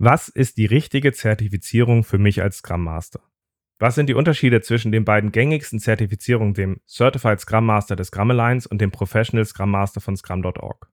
[0.00, 3.20] Was ist die richtige Zertifizierung für mich als Scrum Master?
[3.80, 8.30] Was sind die Unterschiede zwischen den beiden gängigsten Zertifizierungen, dem Certified Scrum Master des Scrum
[8.30, 10.88] Alliance und dem Professional Scrum Master von Scrum.org?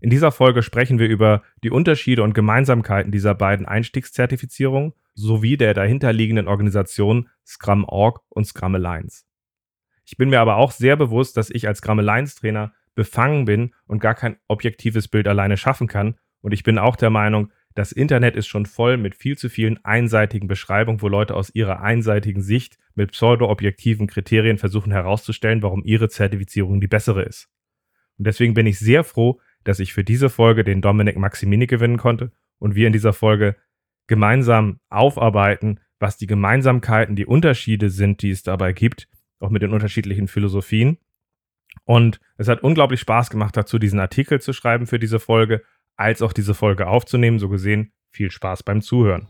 [0.00, 5.72] In dieser Folge sprechen wir über die Unterschiede und Gemeinsamkeiten dieser beiden Einstiegszertifizierungen sowie der
[5.72, 9.24] dahinterliegenden Organisation Scrum.org und Scrum Alliance.
[10.04, 13.74] Ich bin mir aber auch sehr bewusst, dass ich als Scrum Alliance Trainer befangen bin
[13.86, 16.18] und gar kein objektives Bild alleine schaffen kann.
[16.42, 19.84] Und ich bin auch der Meinung, das Internet ist schon voll mit viel zu vielen
[19.84, 26.08] einseitigen Beschreibungen, wo Leute aus ihrer einseitigen Sicht mit pseudo-objektiven Kriterien versuchen herauszustellen, warum ihre
[26.08, 27.50] Zertifizierung die bessere ist.
[28.16, 31.98] Und deswegen bin ich sehr froh, dass ich für diese Folge den Dominik Maximini gewinnen
[31.98, 33.56] konnte und wir in dieser Folge
[34.06, 39.06] gemeinsam aufarbeiten, was die Gemeinsamkeiten, die Unterschiede sind, die es dabei gibt,
[39.38, 40.96] auch mit den unterschiedlichen Philosophien.
[41.84, 45.62] Und es hat unglaublich Spaß gemacht, dazu diesen Artikel zu schreiben für diese Folge
[45.96, 47.38] als auch diese Folge aufzunehmen.
[47.38, 49.28] So gesehen, viel Spaß beim Zuhören.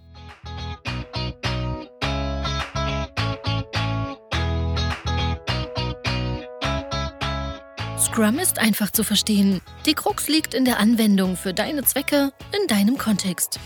[7.99, 9.61] Scrum ist einfach zu verstehen.
[9.85, 13.61] Die Krux liegt in der Anwendung für deine Zwecke in deinem Kontext.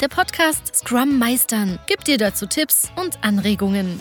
[0.00, 3.98] Der Podcast Scrum Meistern gibt dir dazu Tipps und Anregungen.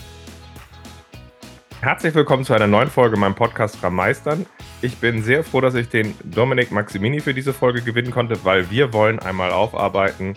[1.80, 4.48] Herzlich willkommen zu einer neuen Folge meinem Podcast Scrum Meistern.
[4.82, 8.72] Ich bin sehr froh, dass ich den Dominik Maximini für diese Folge gewinnen konnte, weil
[8.72, 10.34] wir wollen einmal aufarbeiten,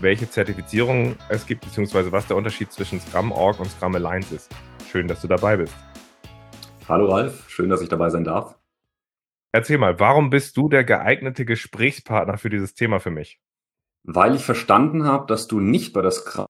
[0.00, 4.50] welche Zertifizierungen es gibt, beziehungsweise was der Unterschied zwischen Scrum.org und Scrum Alliance ist.
[4.90, 5.74] Schön, dass du dabei bist.
[6.88, 8.56] Hallo Ralf, schön, dass ich dabei sein darf.
[9.52, 13.38] Erzähl mal, warum bist du der geeignete Gesprächspartner für dieses Thema für mich?
[14.04, 16.46] Weil ich verstanden habe, dass du nicht bei der Scrum,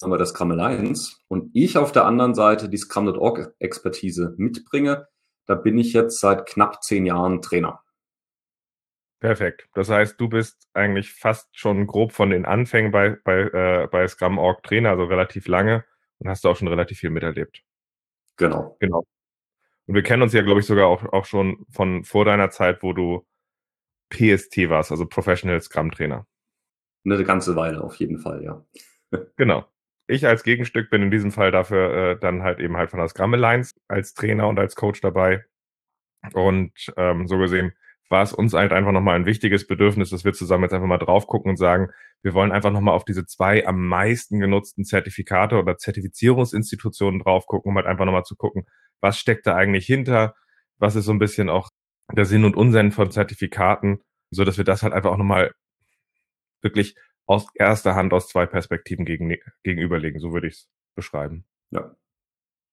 [0.00, 5.08] bei der Scrum Alliance und ich auf der anderen Seite die Scrum.org Expertise mitbringe,
[5.46, 7.82] da bin ich jetzt seit knapp zehn Jahren Trainer.
[9.20, 9.68] Perfekt.
[9.72, 14.06] Das heißt, du bist eigentlich fast schon grob von den Anfängen bei, bei, äh, bei
[14.06, 15.84] Scrum.org Trainer, also relativ lange
[16.18, 17.62] und hast du auch schon relativ viel miterlebt.
[18.36, 18.76] Genau.
[18.80, 19.06] Genau.
[19.86, 22.82] Und wir kennen uns ja, glaube ich, sogar auch, auch schon von vor deiner Zeit,
[22.82, 23.26] wo du
[24.10, 26.26] PST warst, also Professional Scrum Trainer.
[27.04, 28.64] Eine ganze Weile auf jeden Fall, ja.
[29.36, 29.66] genau
[30.06, 33.08] ich als Gegenstück bin in diesem Fall dafür äh, dann halt eben halt von der
[33.08, 35.44] Scrum Alliance als Trainer und als Coach dabei.
[36.32, 37.72] Und ähm, so gesehen
[38.08, 40.98] war es uns halt einfach nochmal ein wichtiges Bedürfnis, dass wir zusammen jetzt einfach mal
[40.98, 41.90] drauf gucken und sagen,
[42.22, 47.70] wir wollen einfach nochmal auf diese zwei am meisten genutzten Zertifikate oder Zertifizierungsinstitutionen drauf gucken,
[47.70, 48.66] um halt einfach nochmal zu gucken,
[49.00, 50.34] was steckt da eigentlich hinter,
[50.78, 51.70] was ist so ein bisschen auch
[52.12, 54.00] der Sinn und Unsinn von Zertifikaten,
[54.30, 55.52] so dass wir das halt einfach auch nochmal
[56.62, 56.96] wirklich
[57.26, 60.20] aus erster Hand aus zwei Perspektiven gegen, gegenüberlegen.
[60.20, 61.44] So würde ich es beschreiben.
[61.70, 61.94] Ja,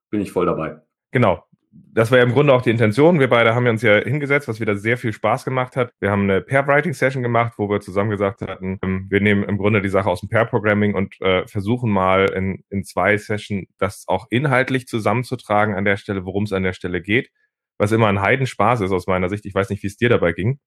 [0.10, 0.82] bin ich voll dabei.
[1.12, 1.44] Genau.
[1.72, 3.20] Das war ja im Grunde auch die Intention.
[3.20, 5.92] Wir beide haben uns ja hingesetzt, was wieder sehr viel Spaß gemacht hat.
[6.00, 9.82] Wir haben eine Pair-Writing-Session gemacht, wo wir zusammen gesagt hatten, ähm, wir nehmen im Grunde
[9.82, 14.28] die Sache aus dem Pair-Programming und äh, versuchen mal in, in zwei Sessions das auch
[14.30, 17.32] inhaltlich zusammenzutragen an der Stelle, worum es an der Stelle geht.
[17.80, 19.48] Was immer ein Heidenspaß ist aus meiner Sicht.
[19.48, 20.60] Ich weiß nicht, wie es dir dabei ging.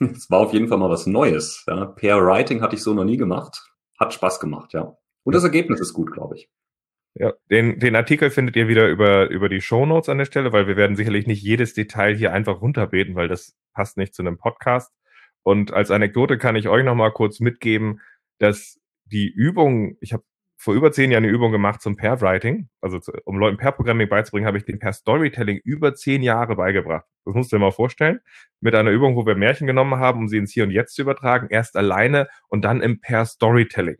[0.00, 1.64] Es war auf jeden Fall mal was Neues.
[1.68, 1.86] Ja.
[1.86, 3.62] Pair Writing hatte ich so noch nie gemacht.
[3.98, 4.96] Hat Spaß gemacht, ja.
[5.24, 6.48] Und das Ergebnis ist gut, glaube ich.
[7.14, 10.52] Ja, den, den Artikel findet ihr wieder über, über die Show Notes an der Stelle,
[10.52, 14.22] weil wir werden sicherlich nicht jedes Detail hier einfach runterbeten, weil das passt nicht zu
[14.22, 14.92] einem Podcast.
[15.42, 18.00] Und als Anekdote kann ich euch noch mal kurz mitgeben,
[18.38, 20.22] dass die Übung, ich habe
[20.60, 22.68] vor über zehn Jahren eine Übung gemacht zum Pair-Writing.
[22.82, 27.06] Also zu, um Leuten Pair-Programming beizubringen, habe ich den Pair-Storytelling über zehn Jahre beigebracht.
[27.24, 28.20] Das musst du dir mal vorstellen.
[28.60, 31.02] Mit einer Übung, wo wir Märchen genommen haben, um sie ins Hier und Jetzt zu
[31.02, 31.46] übertragen.
[31.48, 33.96] Erst alleine und dann im Pair-Storytelling.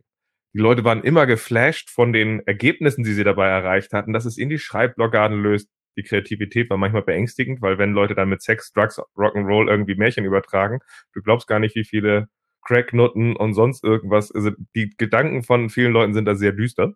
[0.52, 4.36] Die Leute waren immer geflasht von den Ergebnissen, die sie dabei erreicht hatten, dass es
[4.36, 5.70] in die Schreibblockaden löst.
[5.96, 10.26] Die Kreativität war manchmal beängstigend, weil wenn Leute dann mit Sex, Drugs, Rock'n'Roll irgendwie Märchen
[10.26, 10.80] übertragen,
[11.14, 12.28] du glaubst gar nicht, wie viele
[12.62, 14.32] Cracknutten und sonst irgendwas.
[14.32, 16.94] Also die Gedanken von vielen Leuten sind da sehr düster.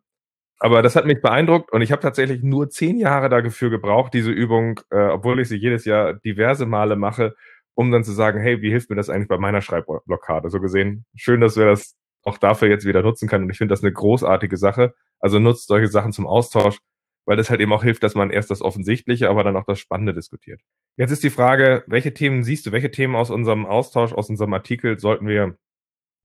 [0.60, 4.30] Aber das hat mich beeindruckt und ich habe tatsächlich nur zehn Jahre dafür gebraucht, diese
[4.30, 7.34] Übung, äh, obwohl ich sie jedes Jahr diverse Male mache,
[7.74, 10.50] um dann zu sagen, hey, wie hilft mir das eigentlich bei meiner Schreibblockade?
[10.50, 13.44] So gesehen, schön, dass wir das auch dafür jetzt wieder nutzen können.
[13.44, 14.94] Und ich finde das eine großartige Sache.
[15.18, 16.78] Also nutzt solche Sachen zum Austausch,
[17.26, 19.78] weil das halt eben auch hilft, dass man erst das Offensichtliche, aber dann auch das
[19.78, 20.60] Spannende diskutiert.
[20.96, 24.52] Jetzt ist die Frage, welche Themen siehst du, welche Themen aus unserem Austausch, aus unserem
[24.54, 25.56] Artikel sollten wir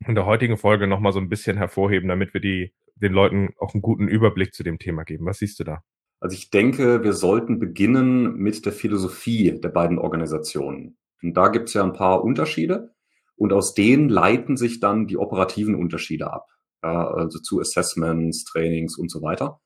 [0.06, 3.74] in der heutigen Folge nochmal so ein bisschen hervorheben, damit wir die, den Leuten auch
[3.74, 5.26] einen guten Überblick zu dem Thema geben.
[5.26, 5.84] Was siehst du da?
[6.22, 10.98] Also ich denke, wir sollten beginnen mit der Philosophie der beiden Organisationen.
[11.22, 12.94] Und da gibt es ja ein paar Unterschiede
[13.36, 16.48] und aus denen leiten sich dann die operativen Unterschiede ab.
[16.84, 19.60] Ja, also zu Assessments, Trainings und so weiter.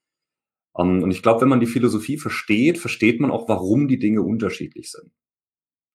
[0.77, 4.21] Ähm, und ich glaube, wenn man die Philosophie versteht, versteht man auch, warum die Dinge
[4.21, 5.11] unterschiedlich sind.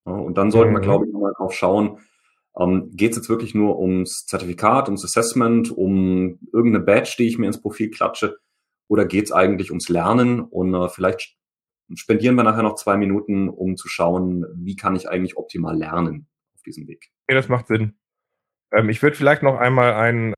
[0.04, 0.76] Und dann sollten mhm.
[0.76, 1.98] wir, glaube ich, mal drauf schauen,
[2.58, 7.38] Ähm, Geht es jetzt wirklich nur ums Zertifikat, ums Assessment, um irgendeine Badge, die ich
[7.38, 8.38] mir ins Profil klatsche?
[8.88, 10.40] Oder geht es eigentlich ums Lernen?
[10.40, 11.36] Und äh, vielleicht
[11.94, 16.26] spendieren wir nachher noch zwei Minuten, um zu schauen, wie kann ich eigentlich optimal lernen
[16.54, 17.10] auf diesem Weg.
[17.28, 17.94] Ja, das macht Sinn.
[18.72, 20.34] Ähm, ich würde vielleicht noch einmal einen,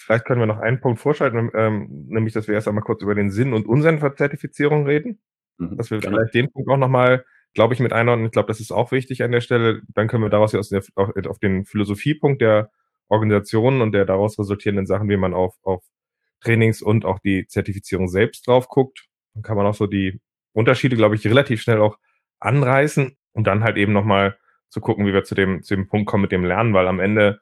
[0.00, 3.14] vielleicht können wir noch einen Punkt vorschalten, ähm, nämlich, dass wir erst einmal kurz über
[3.14, 5.20] den Sinn und Unsinn von Zertifizierung reden.
[5.58, 6.16] Mhm, dass wir gerne.
[6.16, 7.24] vielleicht den Punkt auch nochmal
[7.54, 8.26] glaube ich, mit einordnen.
[8.26, 9.82] Ich glaube, das ist auch wichtig an der Stelle.
[9.94, 12.70] Dann können wir daraus ja aus der, auf, auf den Philosophiepunkt der
[13.08, 15.82] Organisationen und der daraus resultierenden Sachen, wie man auf, auf
[16.40, 19.06] Trainings und auch die Zertifizierung selbst drauf guckt.
[19.34, 20.20] Dann kann man auch so die
[20.52, 21.98] Unterschiede, glaube ich, relativ schnell auch
[22.38, 24.36] anreißen und dann halt eben nochmal
[24.68, 27.00] zu gucken, wie wir zu dem, zu dem Punkt kommen mit dem Lernen, weil am
[27.00, 27.40] Ende,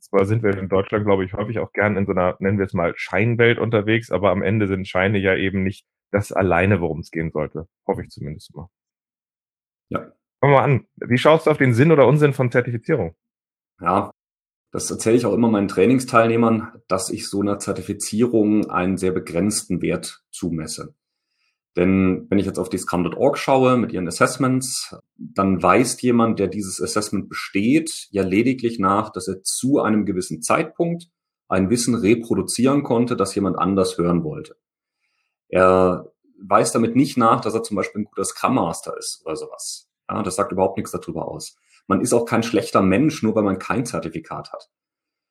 [0.00, 2.66] zwar sind wir in Deutschland, glaube ich, häufig auch gern in so einer, nennen wir
[2.66, 7.00] es mal, Scheinwelt unterwegs, aber am Ende sind Scheine ja eben nicht das alleine, worum
[7.00, 7.68] es gehen sollte.
[7.86, 8.70] Hoffe ich zumindest immer.
[9.88, 10.00] Ja.
[10.40, 10.86] Fangen wir mal an.
[10.96, 13.14] Wie schaust du auf den Sinn oder Unsinn von Zertifizierung?
[13.80, 14.10] Ja,
[14.70, 19.82] das erzähle ich auch immer meinen Trainingsteilnehmern, dass ich so einer Zertifizierung einen sehr begrenzten
[19.82, 20.94] Wert zumesse.
[21.76, 26.46] Denn wenn ich jetzt auf die Scrum.org schaue mit ihren Assessments, dann weist jemand, der
[26.46, 31.08] dieses Assessment besteht, ja lediglich nach, dass er zu einem gewissen Zeitpunkt
[31.48, 34.56] ein Wissen reproduzieren konnte, das jemand anders hören wollte.
[35.48, 39.36] Er weist damit nicht nach, dass er zum Beispiel ein guter Scrum Master ist oder
[39.36, 39.88] sowas.
[40.08, 41.56] Ja, das sagt überhaupt nichts darüber aus.
[41.86, 44.70] Man ist auch kein schlechter Mensch, nur weil man kein Zertifikat hat.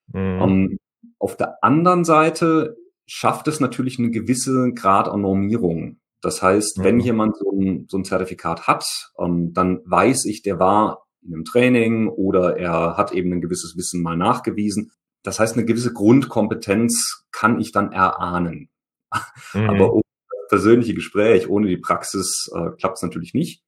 [0.07, 0.41] Mhm.
[0.41, 0.77] Um, ähm,
[1.19, 2.75] auf der anderen Seite
[3.05, 5.99] schafft es natürlich einen gewissen Grad an Normierung.
[6.23, 6.83] Das heißt, mhm.
[6.83, 11.05] wenn jemand so ein, so ein Zertifikat hat, um, ähm, dann weiß ich, der war
[11.21, 14.91] in einem Training oder er hat eben ein gewisses Wissen mal nachgewiesen.
[15.21, 18.69] Das heißt, eine gewisse Grundkompetenz kann ich dann erahnen.
[19.53, 19.69] Mhm.
[19.69, 20.01] Aber
[20.49, 23.61] persönliche Gespräch ohne die Praxis äh, klappt es natürlich nicht.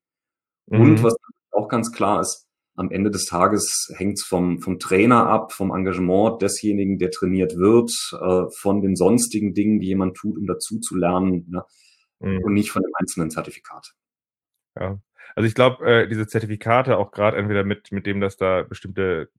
[0.65, 0.81] Mhm.
[0.81, 1.15] Und was
[1.51, 5.69] auch ganz klar ist, am Ende des Tages hängt es vom, vom Trainer ab, vom
[5.69, 10.79] Engagement desjenigen, der trainiert wird, äh, von den sonstigen Dingen, die jemand tut, um dazu
[10.79, 11.63] zu lernen, ne?
[12.19, 12.44] Mhm.
[12.44, 13.94] und nicht von dem einzelnen Zertifikat.
[14.79, 15.00] Ja,
[15.35, 19.29] also ich glaube, äh, diese Zertifikate auch gerade entweder mit, mit dem, dass da bestimmte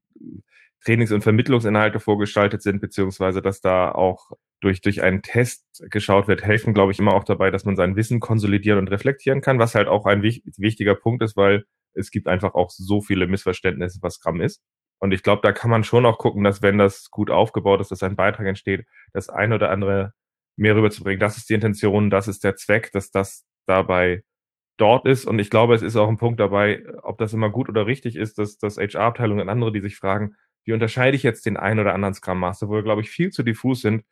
[0.84, 4.30] Trainings- und Vermittlungsinhalte vorgestaltet sind, beziehungsweise dass da auch
[4.60, 7.96] durch, durch einen Test geschaut wird, helfen, glaube ich, immer auch dabei, dass man sein
[7.96, 12.10] Wissen konsolidieren und reflektieren kann, was halt auch ein wich wichtiger Punkt ist, weil es
[12.10, 14.62] gibt einfach auch so viele Missverständnisse, was Scrum ist.
[14.98, 17.90] Und ich glaube, da kann man schon auch gucken, dass wenn das gut aufgebaut ist,
[17.90, 20.14] dass ein Beitrag entsteht, das ein oder andere
[20.56, 21.20] mehr rüberzubringen.
[21.20, 24.22] Das ist die Intention, das ist der Zweck, dass das dabei
[24.78, 25.24] dort ist.
[25.26, 28.16] Und ich glaube, es ist auch ein Punkt dabei, ob das immer gut oder richtig
[28.16, 31.80] ist, dass, dass HR-Abteilungen und andere, die sich fragen, wie unterscheide ich jetzt den einen
[31.80, 34.04] oder anderen Scrum Master, wo wir, glaube ich, viel zu diffus sind,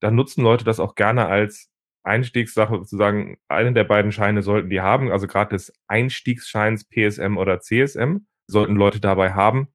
[0.00, 1.70] dann nutzen Leute das auch gerne als
[2.02, 7.36] Einstiegssache zu sagen, einen der beiden Scheine sollten die haben, also gerade des Einstiegsscheins PSM
[7.36, 9.68] oder CSM sollten Leute dabei haben.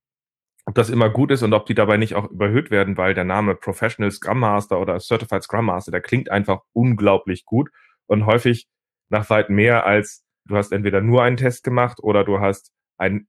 [0.65, 3.23] Ob das immer gut ist und ob die dabei nicht auch überhöht werden, weil der
[3.23, 7.69] Name Professional Scrum Master oder Certified Scrum Master, der klingt einfach unglaublich gut
[8.07, 8.67] und häufig
[9.09, 13.27] nach weit mehr als du hast entweder nur einen Test gemacht oder du hast ein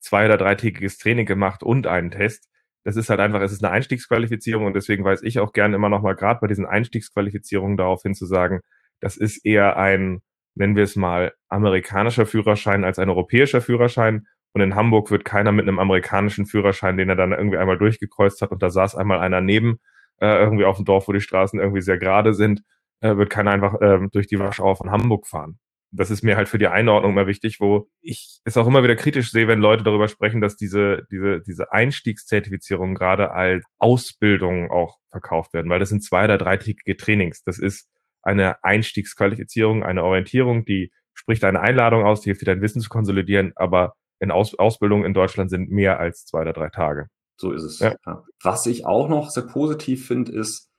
[0.00, 2.48] zwei- oder dreitägiges Training gemacht und einen Test
[2.84, 5.88] das ist halt einfach, es ist eine Einstiegsqualifizierung und deswegen weiß ich auch gerne immer
[5.88, 8.60] noch mal gerade bei diesen Einstiegsqualifizierungen darauf hin zu sagen,
[9.00, 10.20] das ist eher ein,
[10.54, 14.26] nennen wir es mal, amerikanischer Führerschein als ein europäischer Führerschein.
[14.52, 18.42] Und in Hamburg wird keiner mit einem amerikanischen Führerschein, den er dann irgendwie einmal durchgekreuzt
[18.42, 19.80] hat und da saß einmal einer neben,
[20.20, 22.62] äh, irgendwie auf dem Dorf, wo die Straßen irgendwie sehr gerade sind,
[23.00, 25.58] äh, wird keiner einfach äh, durch die Warschau von Hamburg fahren
[25.92, 28.96] das ist mir halt für die Einordnung immer wichtig, wo ich es auch immer wieder
[28.96, 34.98] kritisch sehe, wenn Leute darüber sprechen, dass diese, diese, diese Einstiegszertifizierungen gerade als Ausbildung auch
[35.10, 37.44] verkauft werden, weil das sind zwei oder dreitägige Trainings.
[37.44, 37.90] Das ist
[38.22, 42.88] eine Einstiegsqualifizierung, eine Orientierung, die spricht eine Einladung aus, die hilft dir dein Wissen zu
[42.88, 47.08] konsolidieren, aber in Aus Ausbildung in Deutschland sind mehr als zwei oder drei Tage.
[47.36, 47.80] So ist es.
[47.80, 47.96] Ja.
[48.42, 50.70] Was ich auch noch sehr positiv finde, ist,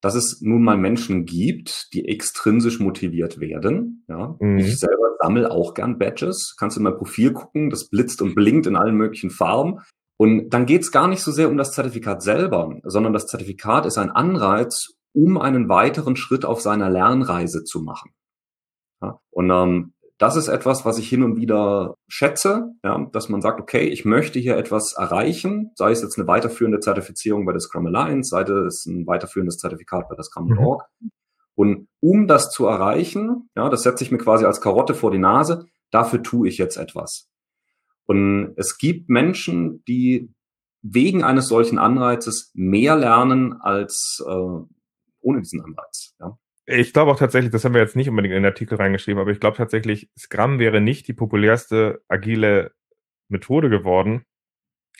[0.00, 4.04] dass es nun mal Menschen gibt, die extrinsisch motiviert werden.
[4.08, 4.58] Ja, mhm.
[4.58, 6.54] ich selber sammle auch gern Badges.
[6.58, 9.80] Kannst du in mein Profil gucken, das blitzt und blinkt in allen möglichen Farben.
[10.16, 13.86] Und dann geht es gar nicht so sehr um das Zertifikat selber, sondern das Zertifikat
[13.86, 18.12] ist ein Anreiz, um einen weiteren Schritt auf seiner Lernreise zu machen.
[19.02, 19.91] Ja, und ähm,
[20.22, 24.04] das ist etwas, was ich hin und wieder schätze, ja, dass man sagt, okay, ich
[24.04, 28.42] möchte hier etwas erreichen, sei es jetzt eine weiterführende Zertifizierung bei der Scrum Alliance, sei
[28.42, 30.84] es ein weiterführendes Zertifikat bei der Scrum.org.
[31.00, 31.10] Mhm.
[31.56, 35.18] Und um das zu erreichen, ja, das setze ich mir quasi als Karotte vor die
[35.18, 37.28] Nase, dafür tue ich jetzt etwas.
[38.06, 40.32] Und es gibt Menschen, die
[40.82, 46.14] wegen eines solchen Anreizes mehr lernen als äh, ohne diesen Anreiz.
[46.20, 46.38] Ja.
[46.66, 49.30] Ich glaube auch tatsächlich, das haben wir jetzt nicht unbedingt in den Artikel reingeschrieben, aber
[49.30, 52.72] ich glaube tatsächlich, Scrum wäre nicht die populärste agile
[53.28, 54.24] Methode geworden,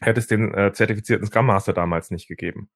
[0.00, 2.68] hätte es den äh, zertifizierten Scrum Master damals nicht gegeben.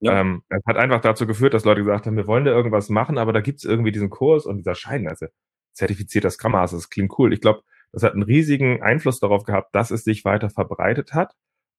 [0.00, 0.20] Ja.
[0.20, 3.16] Ähm, es hat einfach dazu geführt, dass Leute gesagt haben, wir wollen da irgendwas machen,
[3.16, 5.26] aber da gibt es irgendwie diesen Kurs und dieser Schein, also
[5.72, 7.32] zertifizierter Scrum Master, das klingt cool.
[7.32, 11.34] Ich glaube, das hat einen riesigen Einfluss darauf gehabt, dass es sich weiter verbreitet hat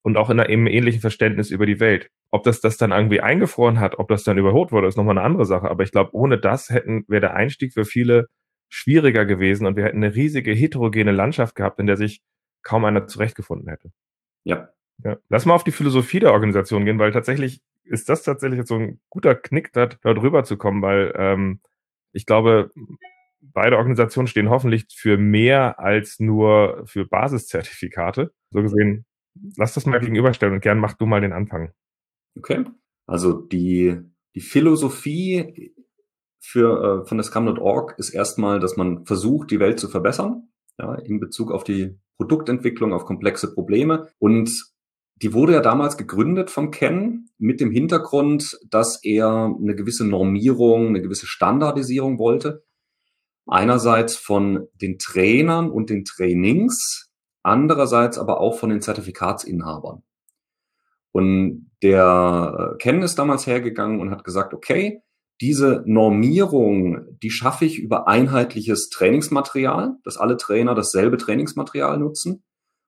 [0.06, 2.12] und auch in einem ähnlichen Verständnis über die Welt.
[2.30, 5.26] Ob das das dann irgendwie eingefroren hat, ob das dann überholt wurde, ist nochmal eine
[5.26, 5.68] andere Sache.
[5.68, 8.28] Aber ich glaube, ohne das hätten, wäre der Einstieg für viele
[8.70, 12.22] schwieriger gewesen und wir hätten eine riesige heterogene Landschaft gehabt, in der sich
[12.62, 13.90] kaum einer zurechtgefunden hätte.
[14.44, 14.70] Ja.
[15.04, 15.18] ja.
[15.30, 18.78] Lass mal auf die Philosophie der Organisation gehen, weil tatsächlich ist das tatsächlich jetzt so
[18.78, 21.62] ein guter Knick, da, da drüber zu kommen, weil ähm,
[22.12, 22.70] ich glaube,
[23.42, 28.32] beide Organisationen stehen hoffentlich für mehr als nur für Basiszertifikate.
[28.52, 29.08] So gesehen,
[29.58, 31.72] lass das mal gegenüberstellen und gern mach du mal den Anfang.
[32.38, 32.66] Okay.
[33.08, 34.00] Also die,
[34.34, 35.74] die Philosophie
[36.40, 40.96] für, äh, von der Scrum.org ist erstmal, dass man versucht, die Welt zu verbessern, ja,
[40.96, 44.10] in Bezug auf die Produktentwicklung, auf komplexe Probleme.
[44.20, 44.52] Und
[45.22, 50.88] die wurde ja damals gegründet von Ken mit dem Hintergrund, dass er eine gewisse Normierung,
[50.88, 52.64] eine gewisse Standardisierung wollte.
[53.48, 57.12] Einerseits von den Trainern und den Trainings,
[57.46, 60.04] andererseits aber auch von den Zertifikatsinhabern.
[61.12, 65.02] Und der äh, Ken ist damals hergegangen und hat gesagt, okay,
[65.42, 72.44] diese Normierung, die schaffe ich über einheitliches Trainingsmaterial, dass alle Trainer dasselbe Trainingsmaterial nutzen.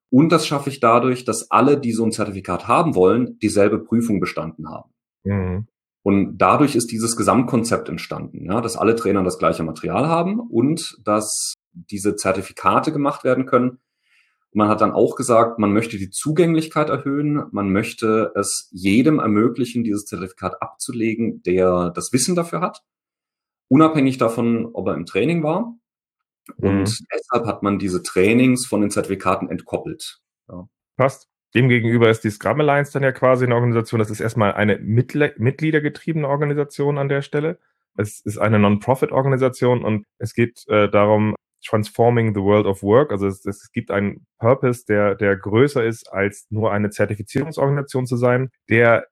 [0.09, 4.19] Und das schaffe ich dadurch, dass alle, die so ein Zertifikat haben wollen, dieselbe Prüfung
[4.19, 4.91] bestanden haben.
[5.23, 5.67] Mhm.
[6.03, 10.97] Und dadurch ist dieses Gesamtkonzept entstanden, ja, dass alle Trainer das gleiche Material haben und
[11.03, 13.79] dass diese Zertifikate gemacht werden können.
[14.57, 19.83] Man hat dann auch gesagt, man möchte die Zugänglichkeit erhöhen, man möchte es jedem ermöglichen,
[19.83, 22.81] dieses Zertifikat abzulegen, der das Wissen dafür hat,
[23.67, 25.77] unabhängig davon, ob er im Training war.
[26.55, 27.05] Und mhm.
[27.13, 30.21] deshalb hat man diese Trainings von den Zertifikaten entkoppelt.
[30.49, 30.67] Ja.
[30.95, 31.29] Passt.
[31.53, 36.27] Demgegenüber ist die Scrum Alliance dann ja quasi eine Organisation, das ist erstmal eine Mitgliedergetriebene
[36.27, 37.59] Organisation an der Stelle.
[37.95, 41.35] Es ist eine Non-Profit-Organisation und es geht äh, darum,
[41.65, 43.11] Transforming the World of Work.
[43.11, 48.17] Also es, es gibt einen Purpose, der, der größer ist, als nur eine Zertifizierungsorganisation zu
[48.17, 49.07] sein, der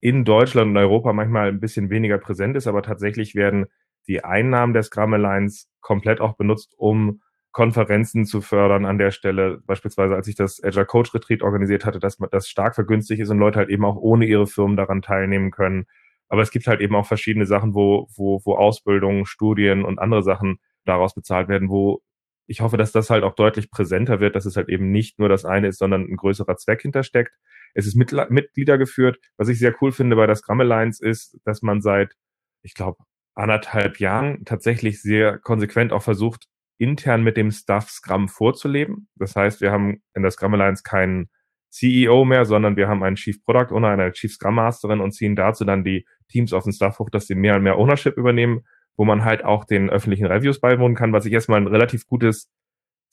[0.00, 3.66] in Deutschland und Europa manchmal ein bisschen weniger präsent ist, aber tatsächlich werden
[4.06, 7.20] die Einnahmen der Scrum Alliance komplett auch benutzt, um
[7.52, 9.60] Konferenzen zu fördern an der Stelle.
[9.66, 13.38] Beispielsweise, als ich das Agile Coach Retreat organisiert hatte, dass das stark vergünstigt ist und
[13.38, 15.86] Leute halt eben auch ohne ihre Firmen daran teilnehmen können.
[16.28, 20.22] Aber es gibt halt eben auch verschiedene Sachen, wo, wo, wo Ausbildung, Studien und andere
[20.22, 22.02] Sachen daraus bezahlt werden, wo
[22.50, 25.28] ich hoffe, dass das halt auch deutlich präsenter wird, dass es halt eben nicht nur
[25.28, 27.34] das eine ist, sondern ein größerer Zweck hintersteckt.
[27.74, 29.18] Es ist Mitglieder geführt.
[29.36, 32.14] Was ich sehr cool finde bei der Scrum Alliance ist, dass man seit,
[32.62, 33.04] ich glaube,
[33.34, 36.46] anderthalb Jahren tatsächlich sehr konsequent auch versucht,
[36.78, 39.08] intern mit dem Stuff Scrum vorzuleben.
[39.16, 41.28] Das heißt, wir haben in der Scrum Alliance keinen
[41.70, 45.36] CEO mehr, sondern wir haben einen Chief Product Owner, eine Chief Scrum Masterin und ziehen
[45.36, 48.64] dazu dann die Teams auf den Stuff hoch, dass sie mehr und mehr Ownership übernehmen,
[48.98, 52.50] wo man halt auch den öffentlichen Reviews beiwohnen kann, was ich erstmal ein relativ gutes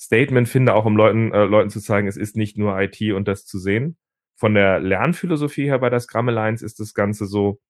[0.01, 3.27] Statement finde, auch um Leuten, äh, Leuten zu zeigen, es ist nicht nur IT und
[3.27, 3.95] das zu sehen.
[4.35, 7.61] Von der Lernphilosophie her bei der Scrum Alliance ist das Ganze so,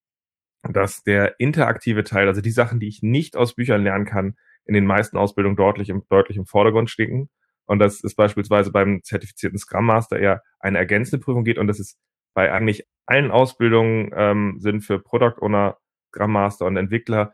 [0.64, 4.74] dass der interaktive Teil, also die Sachen, die ich nicht aus Büchern lernen kann, in
[4.74, 7.30] den meisten Ausbildungen deutlich im, deutlich im Vordergrund stecken.
[7.66, 11.80] Und das ist beispielsweise beim zertifizierten Scrum Master eher eine ergänzende Prüfung geht und das
[11.80, 12.00] ist
[12.34, 17.34] bei eigentlich allen Ausbildungen ähm, sind für Product Owner, Scrum Master und Entwickler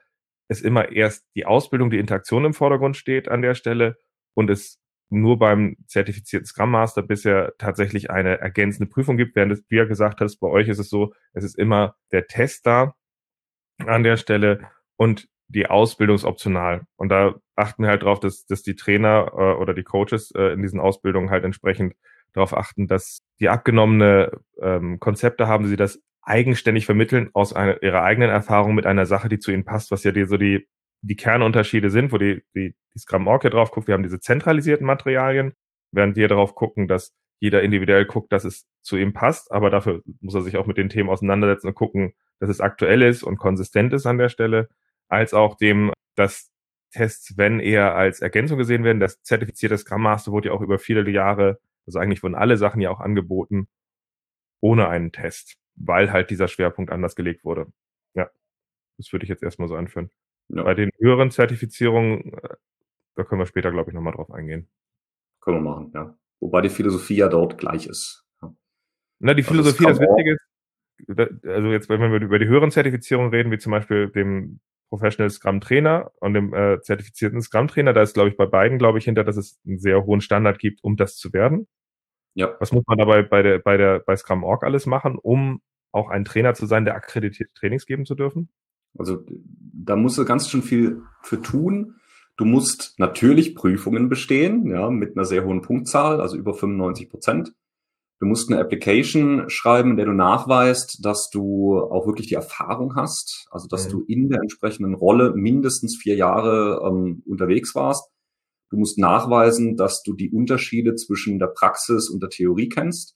[0.52, 3.98] es immer erst die Ausbildung, die Interaktion im Vordergrund steht an der Stelle
[4.34, 4.80] und es
[5.10, 9.86] nur beim zertifizierten Scrum Master bisher tatsächlich eine ergänzende Prüfung gibt, während es, wie er
[9.86, 12.96] gesagt hat, bei euch ist es so, es ist immer der Test da
[13.86, 14.68] an der Stelle
[14.98, 16.82] und die Ausbildung ist optional.
[16.98, 20.54] Und da achten wir halt drauf, dass, dass die Trainer äh, oder die Coaches äh,
[20.54, 21.94] in diesen Ausbildungen halt entsprechend
[22.34, 24.32] darauf achten, dass die abgenommene
[24.62, 29.30] ähm, Konzepte haben, sie das eigenständig vermitteln aus einer, ihrer eigenen Erfahrung mit einer Sache,
[29.30, 30.68] die zu ihnen passt, was ja die, so die,
[31.02, 33.88] die Kernunterschiede sind, wo die, die, die Scrum Org hier drauf guckt.
[33.88, 35.54] Wir haben diese zentralisierten Materialien,
[35.92, 40.04] während wir darauf gucken, dass jeder individuell guckt, dass es zu ihm passt, aber dafür
[40.20, 43.38] muss er sich auch mit den Themen auseinandersetzen und gucken, dass es aktuell ist und
[43.38, 44.70] konsistent ist an der Stelle
[45.08, 46.52] als auch dem, dass
[46.92, 49.00] Tests, wenn eher als Ergänzung gesehen werden.
[49.00, 52.82] Das zertifizierte Scrum Master wurde ja auch über viele Jahre, also eigentlich wurden alle Sachen
[52.82, 53.68] ja auch angeboten,
[54.62, 57.68] ohne einen Test, weil halt dieser Schwerpunkt anders gelegt wurde.
[58.14, 58.30] Ja,
[58.98, 60.10] das würde ich jetzt erstmal so anführen.
[60.50, 60.64] Ja.
[60.64, 62.56] Bei den höheren Zertifizierungen, äh,
[63.16, 64.70] da können wir später, glaube ich, nochmal drauf eingehen.
[65.40, 66.18] Können wir machen, ja.
[66.40, 68.26] Wobei die Philosophie ja dort gleich ist.
[68.42, 68.54] Ja.
[69.20, 72.72] Na, die also Philosophie, das, das Wichtige ist, also jetzt, wenn wir über die höheren
[72.72, 74.60] Zertifizierungen reden, wie zum Beispiel dem
[74.90, 77.94] Professional Scrum Trainer und dem äh, zertifizierten Scrum Trainer.
[77.94, 80.60] Da ist, glaube ich, bei beiden, glaube ich, hinter, dass es einen sehr hohen Standard
[80.60, 81.68] gibt, um das zu werden.
[82.34, 82.56] Ja.
[82.60, 85.62] Was muss man dabei bei der, bei der, bei Scrum Org alles machen, um
[85.92, 88.50] auch ein Trainer zu sein, der akkreditierte Trainings geben zu dürfen?
[88.98, 91.96] Also da musst du ganz schön viel für tun.
[92.38, 97.54] Du musst natürlich Prüfungen bestehen, ja, mit einer sehr hohen Punktzahl, also über 95 Prozent.
[98.20, 102.96] Du musst eine Application schreiben, in der du nachweist, dass du auch wirklich die Erfahrung
[102.96, 103.92] hast, also dass mhm.
[103.92, 108.12] du in der entsprechenden Rolle mindestens vier Jahre ähm, unterwegs warst.
[108.70, 113.16] Du musst nachweisen, dass du die Unterschiede zwischen der Praxis und der Theorie kennst.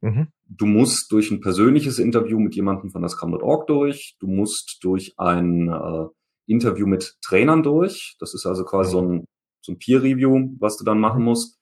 [0.00, 0.28] Mhm.
[0.48, 4.16] Du musst durch ein persönliches Interview mit jemandem von der Scrum.org durch.
[4.20, 6.06] Du musst durch ein äh,
[6.46, 8.16] Interview mit Trainern durch.
[8.18, 8.92] Das ist also quasi mhm.
[8.92, 9.24] so ein,
[9.62, 11.58] so ein Peer-Review, was du dann machen musst.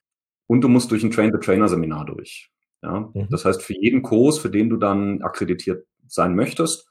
[0.46, 2.50] Und du musst durch ein Train-the-Trainer-Seminar durch.
[2.82, 3.10] Ja?
[3.14, 3.28] Mhm.
[3.30, 6.88] Das heißt, für jeden Kurs, für den du dann akkreditiert sein möchtest,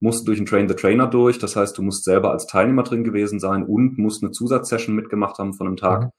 [0.00, 1.38] musst du durch ein Train-the-Trainer durch.
[1.38, 5.38] Das heißt, du musst selber als Teilnehmer drin gewesen sein und musst eine Zusatzsession mitgemacht
[5.38, 6.10] haben von einem Tag, mhm.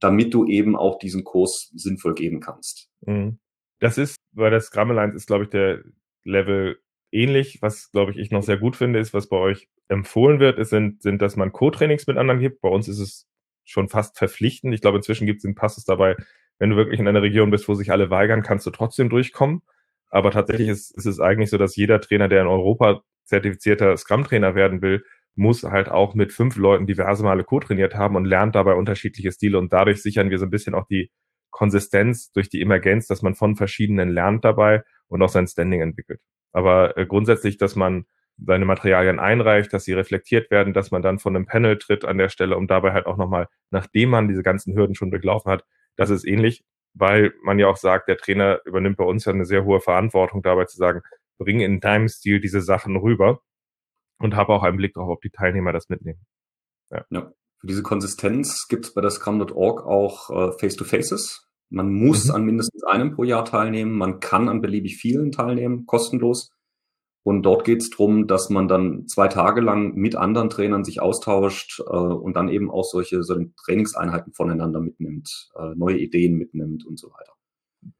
[0.00, 2.88] damit du eben auch diesen Kurs sinnvoll geben kannst.
[3.02, 3.38] Mhm.
[3.80, 5.82] Das ist, weil das Scrum Alliance ist, glaube ich, der
[6.24, 6.78] Level
[7.12, 7.58] ähnlich.
[7.62, 10.70] Was, glaube ich, ich noch sehr gut finde, ist, was bei euch empfohlen wird, ist,
[10.70, 12.60] sind, sind, dass man Co-Trainings mit anderen gibt.
[12.60, 13.26] Bei uns ist es
[13.64, 14.74] schon fast verpflichtend.
[14.74, 16.16] Ich glaube, inzwischen gibt es den Passus dabei,
[16.58, 19.62] wenn du wirklich in einer Region bist, wo sich alle weigern, kannst du trotzdem durchkommen.
[20.10, 24.54] Aber tatsächlich ist, ist es eigentlich so, dass jeder Trainer, der in Europa zertifizierter Scrum-Trainer
[24.54, 25.04] werden will,
[25.34, 29.58] muss halt auch mit fünf Leuten diverse Male co-trainiert haben und lernt dabei unterschiedliche Stile.
[29.58, 31.10] Und dadurch sichern wir so ein bisschen auch die
[31.50, 36.20] Konsistenz durch die Emergenz, dass man von verschiedenen lernt dabei und auch sein Standing entwickelt.
[36.52, 38.06] Aber äh, grundsätzlich, dass man
[38.38, 42.18] seine Materialien einreicht, dass sie reflektiert werden, dass man dann von einem Panel tritt an
[42.18, 45.64] der Stelle, um dabei halt auch nochmal, nachdem man diese ganzen Hürden schon durchlaufen hat,
[45.96, 46.64] das ist ähnlich,
[46.94, 50.42] weil man ja auch sagt, der Trainer übernimmt bei uns ja eine sehr hohe Verantwortung
[50.42, 51.02] dabei zu sagen,
[51.38, 53.40] bring in deinem Stil diese Sachen rüber
[54.18, 56.20] und habe auch einen Blick darauf, ob die Teilnehmer das mitnehmen.
[56.90, 57.04] Ja.
[57.10, 57.32] ja.
[57.60, 61.48] Für diese Konsistenz gibt es bei der Scrum.org auch äh, Face-to-Faces.
[61.70, 62.34] Man muss mhm.
[62.34, 63.92] an mindestens einem pro Jahr teilnehmen.
[63.92, 66.50] Man kann an beliebig vielen teilnehmen, kostenlos.
[67.24, 71.02] Und dort geht es darum, dass man dann zwei Tage lang mit anderen Trainern sich
[71.02, 76.86] austauscht äh, und dann eben auch solche, solche Trainingseinheiten voneinander mitnimmt, äh, neue Ideen mitnimmt
[76.86, 77.32] und so weiter.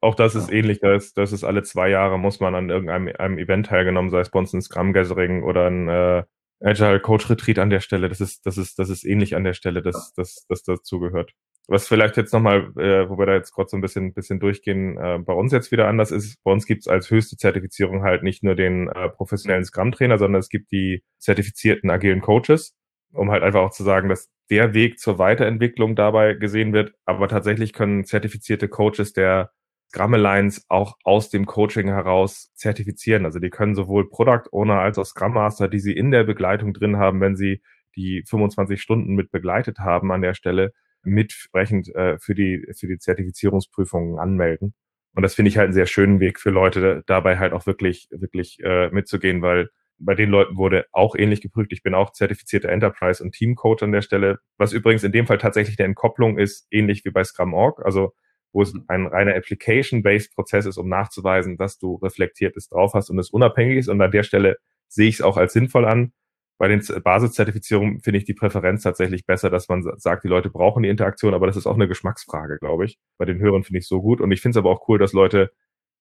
[0.01, 0.55] Auch das ist ja.
[0.57, 4.21] ähnlich, das, das ist alle zwei Jahre muss man an irgendeinem einem Event teilgenommen, sei
[4.21, 6.23] es bei uns ein Scrum Gathering oder ein äh,
[6.61, 8.09] Agile Coach Retreat an der Stelle.
[8.09, 10.23] Das ist, das ist, das ist ähnlich an der Stelle, dass, ja.
[10.23, 11.33] dass, dass dazu gehört.
[11.67, 14.97] Was vielleicht jetzt nochmal, äh, wo wir da jetzt gerade so ein bisschen, bisschen durchgehen,
[14.97, 18.23] äh, bei uns jetzt wieder anders ist, bei uns gibt es als höchste Zertifizierung halt
[18.23, 22.75] nicht nur den äh, professionellen Scrum-Trainer, sondern es gibt die zertifizierten agilen Coaches,
[23.13, 26.93] um halt einfach auch zu sagen, dass der Weg zur Weiterentwicklung dabei gesehen wird.
[27.05, 29.51] Aber tatsächlich können zertifizierte Coaches der
[29.91, 33.25] Scrum Alliance auch aus dem Coaching heraus zertifizieren.
[33.25, 36.73] Also die können sowohl Product Owner als auch Scrum Master, die sie in der Begleitung
[36.73, 37.61] drin haben, wenn sie
[37.95, 40.73] die 25 Stunden mit begleitet haben an der Stelle,
[41.03, 44.73] mitsprechend äh, für die für die Zertifizierungsprüfungen anmelden.
[45.15, 48.07] Und das finde ich halt einen sehr schönen Weg für Leute, dabei halt auch wirklich
[48.11, 51.73] wirklich äh, mitzugehen, weil bei den Leuten wurde auch ähnlich geprüft.
[51.73, 55.39] Ich bin auch zertifizierter Enterprise und Teamcoach an der Stelle, was übrigens in dem Fall
[55.39, 58.13] tatsächlich eine Entkopplung ist, ähnlich wie bei Scrum.org, also
[58.51, 63.19] wo es ein reiner Application-based Prozess ist, um nachzuweisen, dass du reflektiertes drauf hast und
[63.19, 63.87] es unabhängig ist.
[63.89, 64.57] Und an der Stelle
[64.87, 66.13] sehe ich es auch als sinnvoll an,
[66.59, 70.83] bei den Basiszertifizierungen finde ich die Präferenz tatsächlich besser, dass man sagt, die Leute brauchen
[70.83, 72.99] die Interaktion, aber das ist auch eine Geschmacksfrage, glaube ich.
[73.17, 74.19] Bei den Hörern finde ich so gut.
[74.19, 75.53] Und ich finde es aber auch cool, dass Leute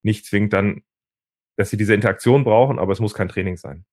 [0.02, 0.82] nicht zwingend dann,
[1.56, 3.84] dass sie diese Interaktion brauchen, aber es muss kein Training sein.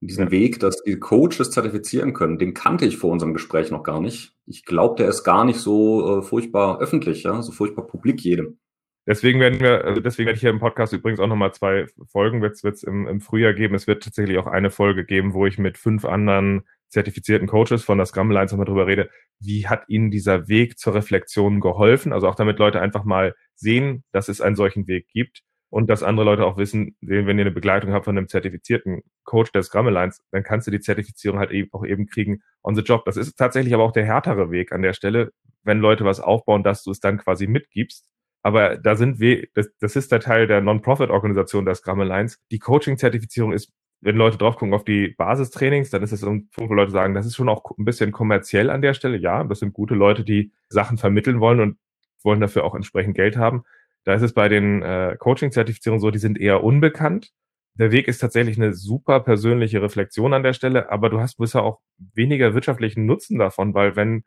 [0.00, 0.30] Diesen ja.
[0.30, 4.32] Weg, dass die Coaches zertifizieren können, den kannte ich vor unserem Gespräch noch gar nicht.
[4.46, 8.58] Ich glaube, der ist gar nicht so äh, furchtbar öffentlich, ja, so furchtbar publik jedem.
[9.06, 12.42] Deswegen werden wir, also deswegen werde ich hier im Podcast übrigens auch nochmal zwei Folgen
[12.42, 13.74] wird es im, im Frühjahr geben.
[13.74, 17.98] Es wird tatsächlich auch eine Folge geben, wo ich mit fünf anderen zertifizierten Coaches von
[17.98, 19.10] der Scrum Alliance nochmal drüber rede.
[19.38, 22.12] Wie hat ihnen dieser Weg zur Reflexion geholfen?
[22.12, 26.02] Also auch damit Leute einfach mal sehen, dass es einen solchen Weg gibt und dass
[26.02, 29.86] andere Leute auch wissen, wenn ihr eine Begleitung habt von einem zertifizierten Coach der Scrum
[29.86, 33.04] Alliance, dann kannst du die Zertifizierung halt eben auch eben kriegen on the job.
[33.04, 36.62] Das ist tatsächlich aber auch der härtere Weg an der Stelle, wenn Leute was aufbauen,
[36.62, 38.04] dass du es dann quasi mitgibst
[38.42, 42.38] aber da sind wir, das, das ist der Teil der Non-Profit-Organisation der Scrum Alliance.
[42.50, 46.70] Die Coaching-Zertifizierung ist, wenn Leute drauf gucken auf die Basistrainings, dann ist es ein Punkt,
[46.70, 49.18] wo Leute sagen, das ist schon auch ein bisschen kommerziell an der Stelle.
[49.18, 51.78] Ja, das sind gute Leute, die Sachen vermitteln wollen und
[52.22, 53.64] wollen dafür auch entsprechend Geld haben.
[54.04, 57.30] Da ist es bei den äh, Coaching-Zertifizierungen so, die sind eher unbekannt.
[57.74, 61.62] Der Weg ist tatsächlich eine super persönliche Reflexion an der Stelle, aber du hast bisher
[61.62, 64.24] auch weniger wirtschaftlichen Nutzen davon, weil wenn,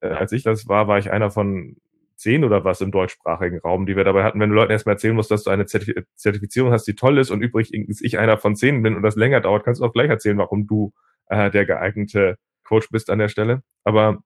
[0.00, 1.76] äh, als ich das war, war ich einer von
[2.16, 5.14] zehn oder was im deutschsprachigen Raum, die wir dabei hatten, wenn du Leuten erstmal erzählen
[5.14, 8.82] musst, dass du eine Zertifizierung hast, die toll ist und übrigens ich einer von zehn
[8.82, 10.92] bin und das länger dauert, kannst du auch gleich erzählen, warum du
[11.26, 13.62] äh, der geeignete Coach bist an der Stelle.
[13.84, 14.22] Aber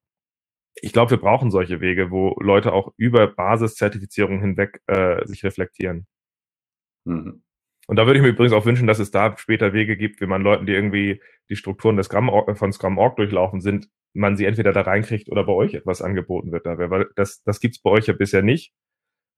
[0.77, 6.07] ich glaube, wir brauchen solche Wege, wo Leute auch über Basiszertifizierung hinweg äh, sich reflektieren.
[7.05, 7.43] Mhm.
[7.87, 10.27] Und da würde ich mir übrigens auch wünschen, dass es da später Wege gibt, wie
[10.27, 14.73] man Leuten, die irgendwie die Strukturen des Scrum, von Scrum.org durchlaufen sind, man sie entweder
[14.73, 16.65] da reinkriegt oder bei euch etwas angeboten wird.
[16.65, 18.73] Da, weil das, das gibt's bei euch ja bisher nicht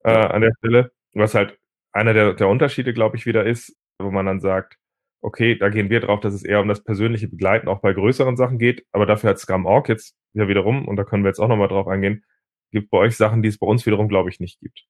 [0.04, 0.92] äh, an der Stelle.
[1.12, 1.58] Was halt
[1.92, 4.76] einer der, der Unterschiede, glaube ich, wieder ist, wo man dann sagt,
[5.20, 8.36] okay, da gehen wir drauf, dass es eher um das persönliche Begleiten auch bei größeren
[8.36, 11.48] Sachen geht, aber dafür hat Scrum.org jetzt ja wiederum, und da können wir jetzt auch
[11.48, 12.24] nochmal drauf eingehen,
[12.70, 14.84] gibt bei euch Sachen, die es bei uns wiederum, glaube ich, nicht gibt.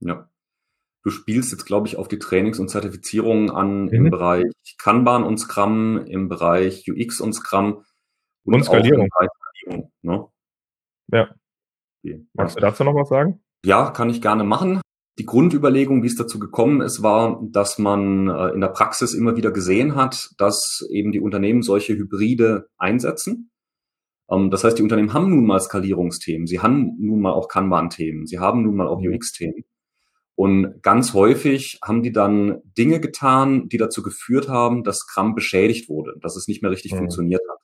[0.00, 0.28] Ja.
[1.04, 3.92] Du spielst jetzt, glaube ich, auf die Trainings und Zertifizierungen an mhm.
[3.92, 4.44] im Bereich
[4.78, 7.84] Kanban und Scrum, im Bereich UX und Scrum
[8.44, 9.08] und, und Skalierung.
[9.10, 10.26] Skalierung ne?
[11.08, 11.34] Ja.
[12.04, 12.26] Okay.
[12.34, 13.42] Magst du dazu noch was sagen?
[13.64, 14.80] Ja, kann ich gerne machen.
[15.18, 19.36] Die Grundüberlegung, wie es dazu gekommen ist, war, dass man äh, in der Praxis immer
[19.36, 23.50] wieder gesehen hat, dass eben die Unternehmen solche Hybride einsetzen.
[24.30, 28.26] Ähm, das heißt, die Unternehmen haben nun mal Skalierungsthemen, sie haben nun mal auch Kanban-Themen,
[28.26, 29.14] sie haben nun mal auch mhm.
[29.14, 29.64] UX-Themen.
[30.34, 35.90] Und ganz häufig haben die dann Dinge getan, die dazu geführt haben, dass Scrum beschädigt
[35.90, 36.98] wurde, dass es nicht mehr richtig mhm.
[36.98, 37.58] funktioniert hat.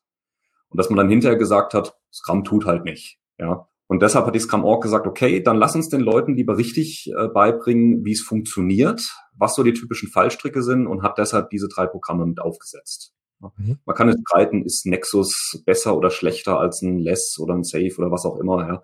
[0.69, 3.19] Und dass man dann hinterher gesagt hat, Scrum tut halt nicht.
[3.39, 3.69] Ja.
[3.89, 7.29] Und deshalb hat die Scrum.org gesagt, okay, dann lass uns den Leuten lieber richtig äh,
[7.29, 9.03] beibringen, wie es funktioniert,
[9.35, 13.15] was so die typischen Fallstricke sind und hat deshalb diese drei Programme mit aufgesetzt.
[13.41, 13.79] Mhm.
[13.87, 17.95] Man kann es streiten, ist Nexus besser oder schlechter als ein Less oder ein Safe
[17.97, 18.69] oder was auch immer.
[18.69, 18.83] Ja.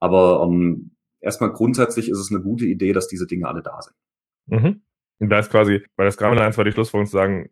[0.00, 3.96] Aber ähm, erstmal grundsätzlich ist es eine gute Idee, dass diese Dinge alle da sind.
[4.46, 4.82] Mhm.
[5.20, 7.48] Und da ist quasi, bei der Scrum Alliance war die Schlussfolgerung zu sagen,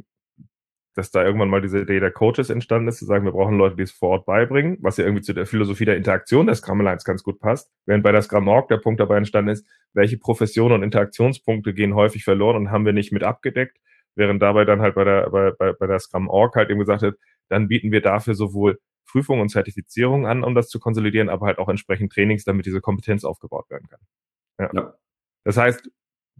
[0.94, 3.76] dass da irgendwann mal diese Idee der Coaches entstanden ist, zu sagen, wir brauchen Leute,
[3.76, 6.80] die es vor Ort beibringen, was ja irgendwie zu der Philosophie der Interaktion der Scrum
[6.80, 7.70] Alliance ganz gut passt.
[7.86, 11.94] Während bei der Scrum Org der Punkt dabei entstanden ist, welche Professionen und Interaktionspunkte gehen
[11.94, 13.78] häufig verloren und haben wir nicht mit abgedeckt,
[14.16, 17.02] während dabei dann halt bei der, bei, bei, bei der Scrum Org halt eben gesagt
[17.02, 17.14] hat,
[17.48, 21.58] dann bieten wir dafür sowohl Prüfungen und Zertifizierungen an, um das zu konsolidieren, aber halt
[21.58, 24.00] auch entsprechend Trainings, damit diese Kompetenz aufgebaut werden kann.
[24.58, 24.70] Ja.
[24.72, 24.94] ja.
[25.44, 25.90] Das heißt,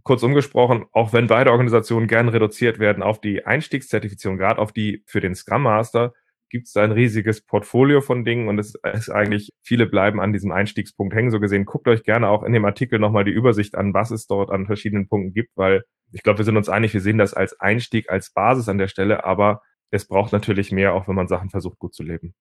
[0.03, 5.03] kurz umgesprochen, auch wenn beide Organisationen gern reduziert werden auf die Einstiegszertifizierung, gerade auf die
[5.05, 6.13] für den Scrum Master,
[6.49, 10.33] gibt es da ein riesiges Portfolio von Dingen und es ist eigentlich, viele bleiben an
[10.33, 11.31] diesem Einstiegspunkt hängen.
[11.31, 14.27] So gesehen, guckt euch gerne auch in dem Artikel nochmal die Übersicht an, was es
[14.27, 17.33] dort an verschiedenen Punkten gibt, weil ich glaube, wir sind uns einig, wir sehen das
[17.33, 19.61] als Einstieg, als Basis an der Stelle, aber
[19.91, 22.35] es braucht natürlich mehr, auch wenn man Sachen versucht, gut zu leben.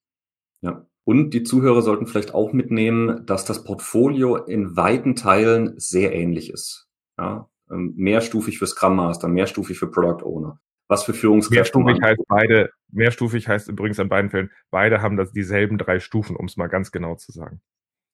[0.60, 0.86] Ja.
[1.04, 6.50] Und die Zuhörer sollten vielleicht auch mitnehmen, dass das Portfolio in weiten Teilen sehr ähnlich
[6.50, 6.89] ist.
[7.20, 10.58] Ja, ähm, mehrstufig für Scrum Master, mehrstufig für Product Owner.
[10.88, 11.78] Was für Führungskräfte.
[11.78, 16.34] Mehrstufig heißt beide, mehrstufig heißt übrigens an beiden Fällen, beide haben das dieselben drei Stufen,
[16.34, 17.60] um es mal ganz genau zu sagen.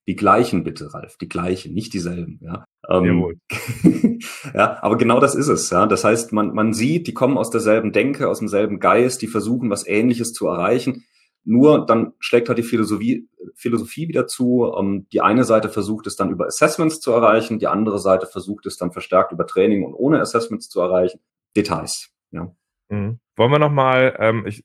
[0.09, 2.39] Die gleichen bitte, Ralf, die gleichen, nicht dieselben.
[2.43, 3.41] Ja, ähm,
[4.55, 5.71] ja aber genau das ist es.
[5.71, 9.27] Ja, das heißt, man man sieht, die kommen aus derselben Denke, aus demselben Geist, die
[9.27, 11.05] versuchen, was Ähnliches zu erreichen.
[11.49, 14.75] Nur dann schlägt halt die Philosophie, Philosophie wieder zu.
[14.77, 18.67] Ähm, die eine Seite versucht es dann über Assessments zu erreichen, die andere Seite versucht
[18.67, 21.21] es dann verstärkt über Training und ohne Assessments zu erreichen.
[21.57, 22.11] Details.
[22.33, 22.53] Ja.
[22.89, 23.21] Mhm.
[23.37, 24.65] Wollen wir nochmal, ähm, ich,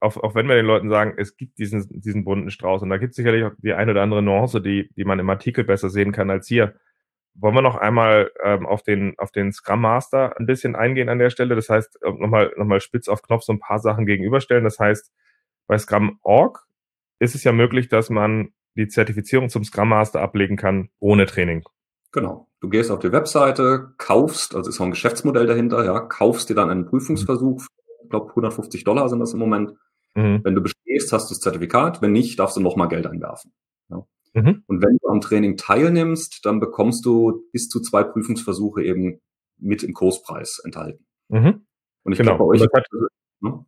[0.00, 2.96] auch, auch wenn wir den Leuten sagen, es gibt diesen, diesen bunten Strauß und da
[2.96, 5.90] gibt es sicherlich auch die eine oder andere Nuance, die, die man im Artikel besser
[5.90, 6.76] sehen kann als hier.
[7.34, 11.18] Wollen wir noch einmal ähm, auf den auf den Scrum Master ein bisschen eingehen an
[11.18, 11.54] der Stelle?
[11.56, 14.64] Das heißt, nochmal noch mal spitz auf Knopf so ein paar Sachen gegenüberstellen.
[14.64, 15.12] Das heißt,
[15.66, 16.66] bei Scrum.org
[17.18, 21.64] ist es ja möglich, dass man die Zertifizierung zum Scrum Master ablegen kann ohne Training.
[22.12, 22.48] Genau.
[22.60, 26.54] Du gehst auf die Webseite, kaufst, also ist auch ein Geschäftsmodell dahinter, ja, kaufst dir
[26.54, 27.64] dann einen Prüfungsversuch,
[28.02, 29.74] ich glaube 150 Dollar sind das im Moment.
[30.14, 30.40] Mhm.
[30.42, 33.52] Wenn du bestehst, hast du das Zertifikat, wenn nicht, darfst du nochmal Geld einwerfen.
[33.88, 34.04] Ja.
[34.34, 34.64] Mhm.
[34.66, 39.20] Und wenn du am Training teilnimmst, dann bekommst du bis zu zwei Prüfungsversuche eben
[39.58, 41.06] mit im Kurspreis enthalten.
[41.28, 41.66] Mhm.
[42.02, 42.36] Und ich genau.
[42.36, 42.68] glaube, bei euch.
[42.74, 42.86] Hat,
[43.40, 43.64] ne?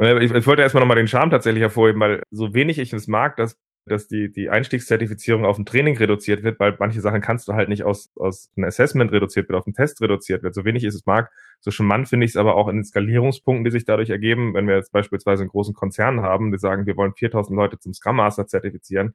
[0.00, 3.36] Ich, ich wollte erstmal nochmal den Charme tatsächlich hervorheben, weil so wenig ich es mag,
[3.36, 3.58] dass
[3.88, 7.68] dass die, die Einstiegszertifizierung auf ein Training reduziert wird, weil manche Sachen kannst du halt
[7.68, 10.54] nicht aus, aus einem Assessment reduziert wird, auf einen Test reduziert wird.
[10.54, 11.30] So wenig ich es mag,
[11.60, 14.68] so charmant finde ich es aber auch in den Skalierungspunkten, die sich dadurch ergeben, wenn
[14.68, 18.16] wir jetzt beispielsweise einen großen Konzern haben, die sagen, wir wollen 4000 Leute zum Scrum
[18.16, 19.14] Master zertifizieren,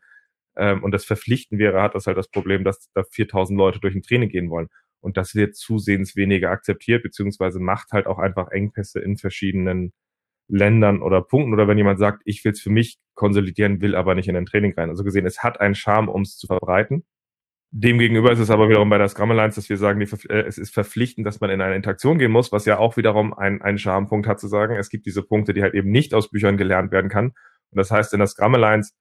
[0.56, 3.96] ähm, und das verpflichten wäre, hat das halt das Problem, dass da 4000 Leute durch
[3.96, 4.70] ein Training gehen wollen.
[5.02, 9.94] Und das wird zusehends weniger akzeptiert, beziehungsweise macht halt auch einfach Engpässe in verschiedenen
[10.54, 14.14] Ländern oder Punkten oder wenn jemand sagt, ich will es für mich konsolidieren, will aber
[14.16, 14.90] nicht in ein Training rein.
[14.90, 17.04] Also gesehen, es hat einen Charme, um es zu verbreiten.
[17.72, 20.60] Demgegenüber ist es aber wiederum bei der Scrum Alliance, dass wir sagen, die, äh, es
[20.60, 23.80] ist verpflichtend, dass man in eine Interaktion gehen muss, was ja auch wiederum ein, einen
[23.80, 26.92] Charmepunkt hat zu sagen, es gibt diese Punkte, die halt eben nicht aus Büchern gelernt
[26.92, 27.30] werden kann.
[27.72, 28.92] Und das heißt, in der Scrum Alliance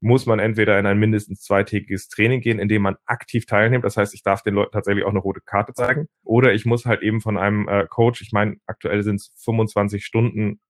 [0.00, 3.84] muss man entweder in ein mindestens zweitägiges Training gehen, in dem man aktiv teilnimmt.
[3.84, 6.08] Das heißt, ich darf den Leuten tatsächlich auch eine rote Karte zeigen.
[6.24, 10.04] Oder ich muss halt eben von einem äh, Coach, ich meine, aktuell sind es 25
[10.04, 10.60] Stunden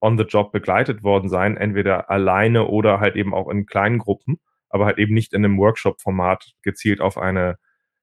[0.00, 4.40] on the job begleitet worden sein, entweder alleine oder halt eben auch in kleinen Gruppen.
[4.70, 7.56] aber halt eben nicht in einem Workshop-Format gezielt auf eine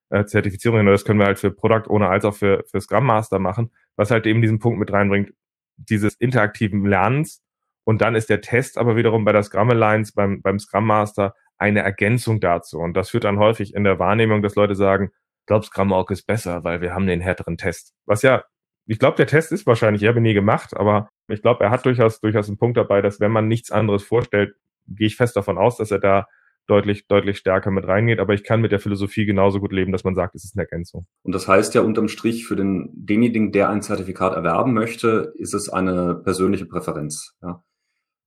[0.09, 0.85] äh, Zertifizierung.
[0.85, 4.11] Das können wir halt für Product Owner als auch für, für Scrum Master machen, was
[4.11, 5.33] halt eben diesen Punkt mit reinbringt,
[5.77, 7.41] dieses interaktiven Lernens.
[7.85, 11.33] Und dann ist der Test aber wiederum bei der Scrum Alliance, beim, beim Scrum Master
[11.57, 12.79] eine Ergänzung dazu.
[12.79, 15.11] Und das führt dann häufig in der Wahrnehmung, dass Leute sagen,
[15.45, 17.93] glaub, Scrum Org ist besser, weil wir haben den härteren Test.
[18.05, 18.43] Was ja,
[18.87, 21.71] ich glaube, der Test ist wahrscheinlich, ich habe ihn nie gemacht, aber ich glaube, er
[21.71, 24.55] hat durchaus, durchaus einen Punkt dabei, dass wenn man nichts anderes vorstellt,
[24.87, 26.27] gehe ich fest davon aus, dass er da
[26.67, 28.19] deutlich, deutlich stärker mit reingeht.
[28.19, 30.63] Aber ich kann mit der Philosophie genauso gut leben, dass man sagt, es ist eine
[30.63, 31.05] Ergänzung.
[31.23, 35.53] Und das heißt ja unterm Strich für den, denjenigen, der ein Zertifikat erwerben möchte, ist
[35.53, 37.35] es eine persönliche Präferenz.
[37.41, 37.63] Ja.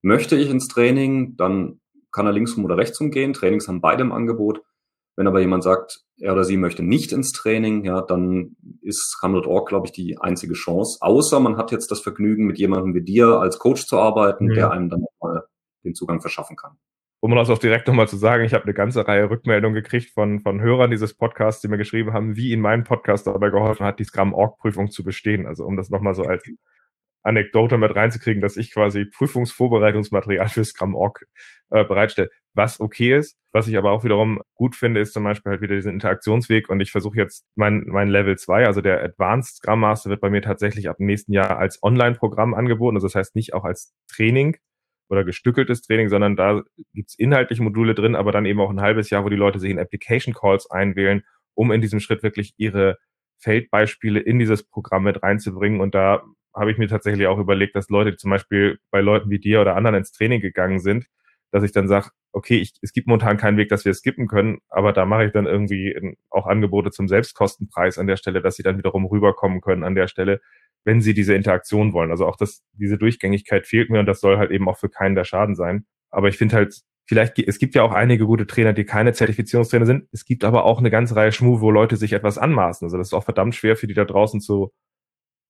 [0.02, 1.80] Möchte ich ins Training, dann
[2.12, 3.32] kann er links rum oder rechts rumgehen.
[3.32, 4.62] Trainings haben beide im Angebot.
[5.20, 9.68] Wenn aber jemand sagt, er oder sie möchte nicht ins Training, ja, dann ist Scrum.org,
[9.68, 10.96] glaube ich, die einzige Chance.
[11.02, 14.54] Außer man hat jetzt das Vergnügen, mit jemandem wie dir als Coach zu arbeiten, ja.
[14.54, 15.42] der einem dann mal
[15.84, 16.78] den Zugang verschaffen kann
[17.20, 20.40] um das auch direkt nochmal zu sagen, ich habe eine ganze Reihe Rückmeldungen gekriegt von,
[20.40, 23.98] von Hörern dieses Podcasts, die mir geschrieben haben, wie ihnen mein Podcast dabei geholfen hat,
[23.98, 25.46] die Scrum-Org-Prüfung zu bestehen.
[25.46, 26.42] Also um das nochmal so als
[27.22, 31.26] Anekdote mit reinzukriegen, dass ich quasi Prüfungsvorbereitungsmaterial für Scrum-Org
[31.68, 32.30] äh, bereitstelle,
[32.60, 33.38] was okay ist.
[33.52, 36.80] Was ich aber auch wiederum gut finde, ist zum Beispiel halt wieder diesen Interaktionsweg und
[36.80, 40.42] ich versuche jetzt mein, mein Level 2, also der Advanced Scrum Master wird bei mir
[40.42, 44.58] tatsächlich ab dem nächsten Jahr als Online-Programm angeboten, also das heißt nicht auch als Training,
[45.08, 46.62] oder gestückeltes Training, sondern da
[46.94, 49.70] gibt's inhaltliche Module drin, aber dann eben auch ein halbes Jahr, wo die Leute sich
[49.70, 52.96] in Application Calls einwählen, um in diesem Schritt wirklich ihre
[53.38, 55.80] Feldbeispiele in dieses Programm mit reinzubringen.
[55.80, 56.22] Und da
[56.54, 59.74] habe ich mir tatsächlich auch überlegt, dass Leute zum Beispiel bei Leuten wie dir oder
[59.74, 61.06] anderen ins Training gegangen sind,
[61.50, 64.28] dass ich dann sage, okay, ich, es gibt momentan keinen Weg, dass wir es skippen
[64.28, 68.56] können, aber da mache ich dann irgendwie auch Angebote zum Selbstkostenpreis an der Stelle, dass
[68.56, 70.40] sie dann wiederum rüberkommen können an der Stelle,
[70.84, 72.10] wenn sie diese Interaktion wollen.
[72.10, 75.14] Also auch das, diese Durchgängigkeit fehlt mir und das soll halt eben auch für keinen
[75.14, 75.86] der Schaden sein.
[76.10, 79.86] Aber ich finde halt, vielleicht, es gibt ja auch einige gute Trainer, die keine Zertifizierungstrainer
[79.86, 80.08] sind.
[80.12, 82.86] Es gibt aber auch eine ganze Reihe Schmu, wo Leute sich etwas anmaßen.
[82.86, 84.72] Also das ist auch verdammt schwer für die da draußen zu,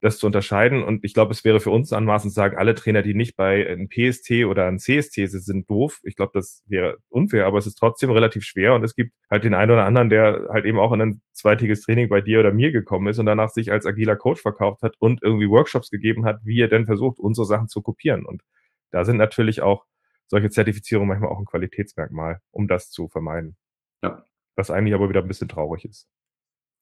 [0.01, 0.83] das zu unterscheiden.
[0.83, 3.69] Und ich glaube, es wäre für uns anmaßend zu sagen, alle Trainer, die nicht bei
[3.69, 6.01] einem PST oder einem CST sind, sind doof.
[6.05, 8.75] Ich glaube, das wäre unfair, aber es ist trotzdem relativ schwer.
[8.75, 11.83] Und es gibt halt den einen oder anderen, der halt eben auch in ein zweitägiges
[11.83, 14.95] Training bei dir oder mir gekommen ist und danach sich als agiler Coach verkauft hat
[14.99, 18.25] und irgendwie Workshops gegeben hat, wie er denn versucht, unsere Sachen zu kopieren.
[18.25, 18.43] Und
[18.91, 19.85] da sind natürlich auch
[20.29, 23.57] solche Zertifizierungen manchmal auch ein Qualitätsmerkmal, um das zu vermeiden.
[24.03, 24.25] Ja.
[24.57, 26.09] Was eigentlich aber wieder ein bisschen traurig ist.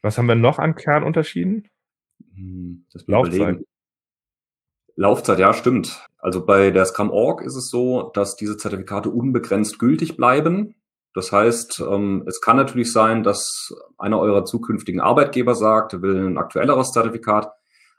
[0.02, 1.68] Was haben wir noch an Kernunterschieden?
[2.34, 3.58] Hm, Laufzeit.
[4.96, 6.04] Laufzeit, ja, stimmt.
[6.18, 10.74] Also bei der Scrum.org ist es so, dass diese Zertifikate unbegrenzt gültig bleiben.
[11.14, 16.16] Das heißt, ähm, es kann natürlich sein, dass einer eurer zukünftigen Arbeitgeber sagt, er will
[16.16, 17.48] ein aktuelleres Zertifikat.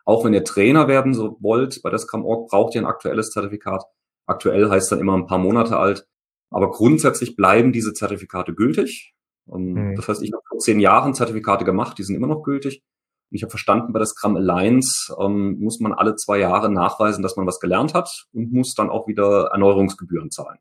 [0.06, 3.84] Auch wenn ihr Trainer werden wollt, bei der Scrum.org braucht ihr ein aktuelles Zertifikat.
[4.26, 6.08] Aktuell heißt dann immer ein paar Monate alt.
[6.50, 9.14] Aber grundsätzlich bleiben diese Zertifikate gültig.
[9.46, 9.96] Mhm.
[9.96, 12.84] Das heißt, ich habe vor zehn Jahren Zertifikate gemacht, die sind immer noch gültig.
[13.30, 17.22] Und ich habe verstanden, bei der Scrum Alliance ähm, muss man alle zwei Jahre nachweisen,
[17.22, 20.58] dass man was gelernt hat und muss dann auch wieder Erneuerungsgebühren zahlen.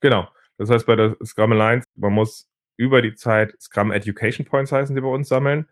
[0.00, 0.28] Genau.
[0.58, 4.94] Das heißt, bei der Scrum Alliance, man muss über die Zeit Scrum Education Points heißen
[4.94, 5.66] sie bei uns sammeln.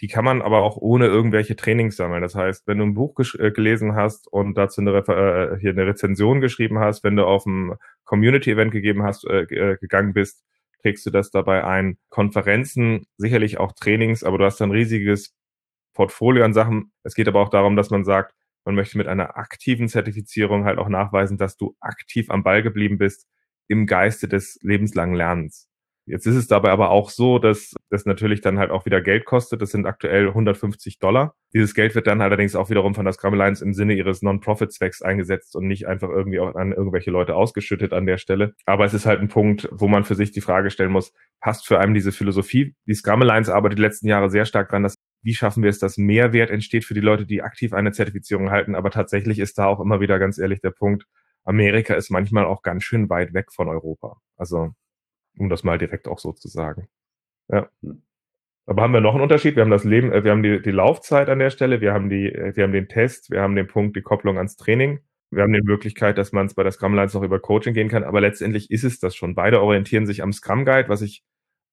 [0.00, 2.22] Die kann man aber auch ohne irgendwelche Trainings sammeln.
[2.22, 5.86] Das heißt, wenn du ein Buch äh, gelesen hast und dazu eine, äh, hier eine
[5.86, 10.42] Rezension geschrieben hast, wenn du auf ein Community-Event gegeben hast, äh, äh gegangen bist,
[10.82, 11.98] trägst du das dabei ein.
[12.08, 15.34] Konferenzen, sicherlich auch Trainings, aber du hast ein riesiges
[15.94, 16.92] Portfolio an Sachen.
[17.02, 20.78] Es geht aber auch darum, dass man sagt, man möchte mit einer aktiven Zertifizierung halt
[20.78, 23.26] auch nachweisen, dass du aktiv am Ball geblieben bist
[23.68, 25.69] im Geiste des lebenslangen Lernens.
[26.10, 29.24] Jetzt ist es dabei aber auch so, dass das natürlich dann halt auch wieder Geld
[29.24, 29.62] kostet.
[29.62, 31.34] Das sind aktuell 150 Dollar.
[31.54, 35.02] Dieses Geld wird dann allerdings auch wiederum von der Scrum Alliance im Sinne ihres Non-Profit-Zwecks
[35.02, 38.54] eingesetzt und nicht einfach irgendwie auch an irgendwelche Leute ausgeschüttet an der Stelle.
[38.66, 41.66] Aber es ist halt ein Punkt, wo man für sich die Frage stellen muss, passt
[41.66, 42.74] für einen diese Philosophie?
[42.86, 45.78] Die Scrum Alliance arbeitet die letzten Jahre sehr stark dran, dass wie schaffen wir es,
[45.78, 48.74] dass Mehrwert entsteht für die Leute, die aktiv eine Zertifizierung halten.
[48.74, 51.04] Aber tatsächlich ist da auch immer wieder ganz ehrlich der Punkt,
[51.44, 54.20] Amerika ist manchmal auch ganz schön weit weg von Europa.
[54.36, 54.70] Also
[55.38, 56.88] um das mal direkt auch so zu sagen.
[57.48, 57.68] Ja.
[57.82, 58.02] Hm.
[58.66, 59.56] Aber haben wir noch einen Unterschied?
[59.56, 62.08] Wir haben das Leben, äh, wir haben die, die Laufzeit an der Stelle, wir haben
[62.08, 65.00] die, äh, wir haben den Test, wir haben den Punkt, die Kopplung ans Training.
[65.32, 67.88] Wir haben die Möglichkeit, dass man es bei der Scrum Alliance noch über Coaching gehen
[67.88, 69.34] kann, aber letztendlich ist es das schon.
[69.34, 71.24] Beide orientieren sich am Scrum Guide, was ich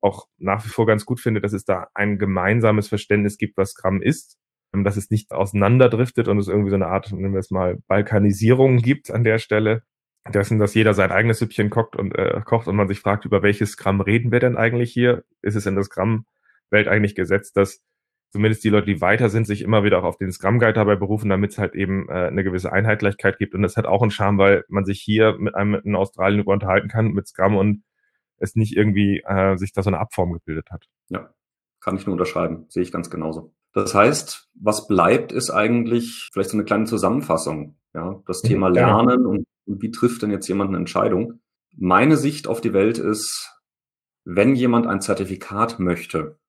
[0.02, 3.72] auch nach wie vor ganz gut finde, dass es da ein gemeinsames Verständnis gibt, was
[3.72, 4.38] Scrum ist,
[4.74, 7.78] ähm, dass es nicht auseinanderdriftet und es irgendwie so eine Art, nennen wir es mal,
[7.88, 9.84] Balkanisierung gibt an der Stelle,
[10.34, 13.44] dessen, dass jeder sein eigenes Süppchen kocht und äh, kocht und man sich fragt, über
[13.44, 15.24] welches Gramm reden wir denn eigentlich hier?
[15.42, 17.84] Ist es in der Scrum-Welt eigentlich gesetzt, dass
[18.32, 20.96] zumindest die Leute, die weiter sind, sich immer wieder auch auf den Scrum Guide dabei
[20.96, 23.56] berufen, damit es halt eben äh, eine gewisse Einheitlichkeit gibt.
[23.56, 26.54] Und das hat auch einen Charme, weil man sich hier mit einem in Australien über
[26.54, 27.84] unterhalten kann mit Scrum und
[28.38, 30.86] es nicht irgendwie äh, sich da so eine Abform gebildet hat.
[31.10, 31.34] Ja,
[31.80, 33.54] kann ich nur unterschreiben, sehe ich ganz genauso.
[33.74, 37.78] Das heißt, was bleibt, ist eigentlich vielleicht so eine kleine Zusammenfassung.
[37.94, 41.40] Ja, das mhm, Thema Lernen und, und wie trifft denn jetzt jemand eine Entscheidung?
[41.76, 43.52] Meine Sicht auf die Welt ist,
[44.26, 46.40] wenn jemand ein Zertifikat möchte,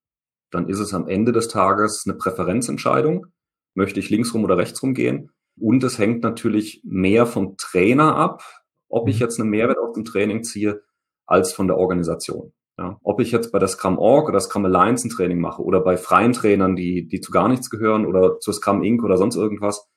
[0.50, 3.26] dann ist es am Ende des Tages eine Präferenzentscheidung.
[3.74, 5.31] Möchte ich linksrum oder rechtsrum gehen?
[5.61, 8.42] Und es hängt natürlich mehr vom Trainer ab,
[8.88, 9.20] ob ich mhm.
[9.20, 10.83] jetzt einen Mehrwert aus dem Training ziehe,
[11.26, 12.52] als von der Organisation.
[12.78, 15.81] Ja, ob ich jetzt bei der Scrum Org oder Scrum Alliance ein Training mache oder
[15.81, 19.02] bei freien Trainern, die, die zu gar nichts gehören oder zur Scrum Inc.
[19.02, 19.88] oder sonst irgendwas,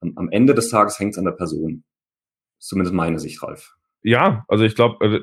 [0.00, 1.84] am Ende des Tages hängt es an der Person.
[2.58, 3.74] Zumindest meine Sicht, Ralf.
[4.02, 5.18] Ja, also ich glaube, also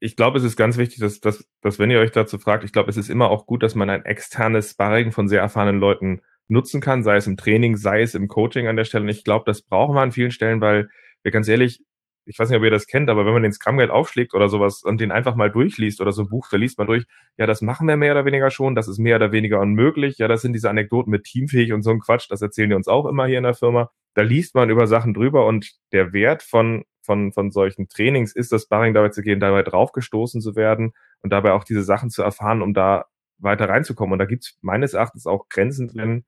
[0.00, 2.72] ich glaube, es ist ganz wichtig, dass, dass, dass wenn ihr euch dazu fragt, ich
[2.72, 6.20] glaube, es ist immer auch gut, dass man ein externes Sparring von sehr erfahrenen Leuten
[6.48, 9.04] nutzen kann, sei es im Training, sei es im Coaching an der Stelle.
[9.04, 10.90] Und ich glaube, das brauchen wir an vielen Stellen, weil
[11.22, 11.82] wir ganz ehrlich,
[12.26, 14.48] ich weiß nicht, ob ihr das kennt, aber wenn man den Scrum Guide aufschlägt oder
[14.48, 17.04] sowas und den einfach mal durchliest oder so ein Buch, da liest man durch,
[17.36, 20.28] ja, das machen wir mehr oder weniger schon, das ist mehr oder weniger unmöglich, ja,
[20.28, 23.06] das sind diese Anekdoten mit teamfähig und so ein Quatsch, das erzählen die uns auch
[23.06, 23.90] immer hier in der Firma.
[24.14, 28.52] Da liest man über Sachen drüber und der Wert von, von, von solchen Trainings ist
[28.52, 32.22] das Sparring dabei zu gehen, dabei draufgestoßen zu werden und dabei auch diese Sachen zu
[32.22, 33.06] erfahren, um da
[33.38, 34.12] weiter reinzukommen.
[34.12, 36.24] Und da gibt es meines Erachtens auch Grenzen drin,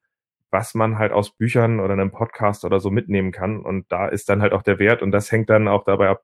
[0.51, 3.61] was man halt aus Büchern oder einem Podcast oder so mitnehmen kann.
[3.61, 6.23] Und da ist dann halt auch der Wert und das hängt dann auch dabei ab,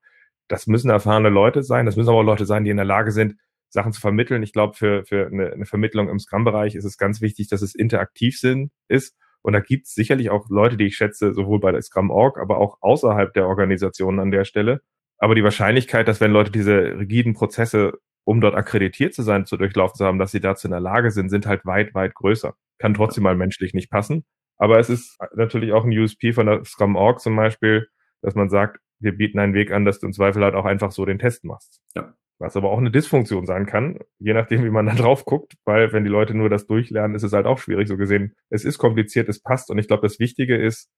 [0.48, 3.37] das müssen erfahrene Leute sein, das müssen aber Leute sein, die in der Lage sind,
[3.68, 4.42] Sachen zu vermitteln.
[4.42, 7.75] Ich glaube, für, für eine, eine Vermittlung im Scrum-Bereich ist es ganz wichtig, dass es
[7.75, 9.16] interaktiv sind, ist.
[9.42, 12.59] Und da gibt es sicherlich auch Leute, die ich schätze, sowohl bei der Scrum-Org, aber
[12.59, 14.83] auch außerhalb der Organisationen an der Stelle.
[15.18, 19.57] Aber die Wahrscheinlichkeit, dass wenn Leute diese rigiden Prozesse, um dort akkreditiert zu sein, zu
[19.57, 22.55] durchlaufen zu haben, dass sie dazu in der Lage sind, sind halt weit, weit größer
[22.83, 24.24] kann trotzdem mal menschlich nicht passen.
[24.59, 27.88] Aber es ist natürlich auch ein USP von der Scrum Org zum Beispiel,
[28.22, 30.90] dass man sagt, wir bieten einen Weg an, dass du im Zweifel halt auch einfach
[30.90, 31.81] so den Test machst.
[31.94, 32.14] Ja.
[32.38, 35.92] Was aber auch eine Dysfunktion sein kann, je nachdem, wie man da drauf guckt, weil
[35.92, 38.35] wenn die Leute nur das durchlernen, ist es halt auch schwierig so gesehen.
[38.51, 40.90] Es ist kompliziert, es passt und ich glaube, das Wichtige ist,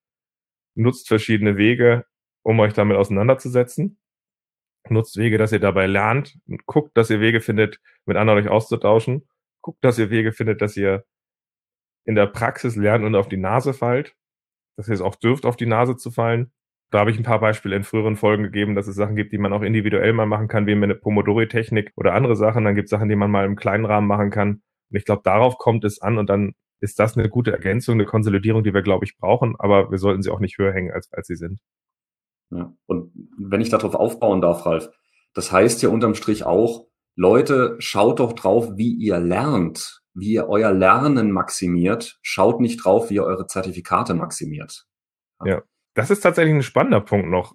[0.75, 2.05] nutzt verschiedene Wege,
[2.43, 3.99] um euch damit auseinanderzusetzen.
[4.89, 9.27] Nutzt Wege, dass ihr dabei lernt, guckt, dass ihr Wege findet, mit anderen euch auszutauschen.
[9.63, 11.05] Guckt, dass ihr Wege findet, dass ihr
[12.05, 14.15] in der Praxis lernt und auf die Nase fallt,
[14.77, 16.53] dass ihr es auch dürft, auf die Nase zu fallen.
[16.95, 19.39] Da habe ich ein paar Beispiele in früheren Folgen gegeben, dass es Sachen gibt, die
[19.39, 22.65] man auch individuell mal machen kann, wie eine Pomodori-Technik oder andere Sachen.
[22.65, 24.63] Dann gibt es Sachen, die man mal im kleinen Rahmen machen kann.
[24.91, 28.05] Und ich glaube, darauf kommt es an und dann ist das eine gute Ergänzung, eine
[28.05, 31.13] Konsolidierung, die wir, glaube ich, brauchen, aber wir sollten sie auch nicht höher hängen, als,
[31.13, 31.59] als sie sind.
[32.51, 32.73] Ja.
[32.87, 34.89] Und wenn ich darauf aufbauen darf, Ralf,
[35.33, 40.49] das heißt ja unterm Strich auch, Leute, schaut doch drauf, wie ihr lernt wie ihr
[40.49, 44.87] euer Lernen maximiert, schaut nicht drauf, wie ihr eure Zertifikate maximiert.
[45.45, 45.63] Ja,
[45.95, 47.55] das ist tatsächlich ein spannender Punkt noch.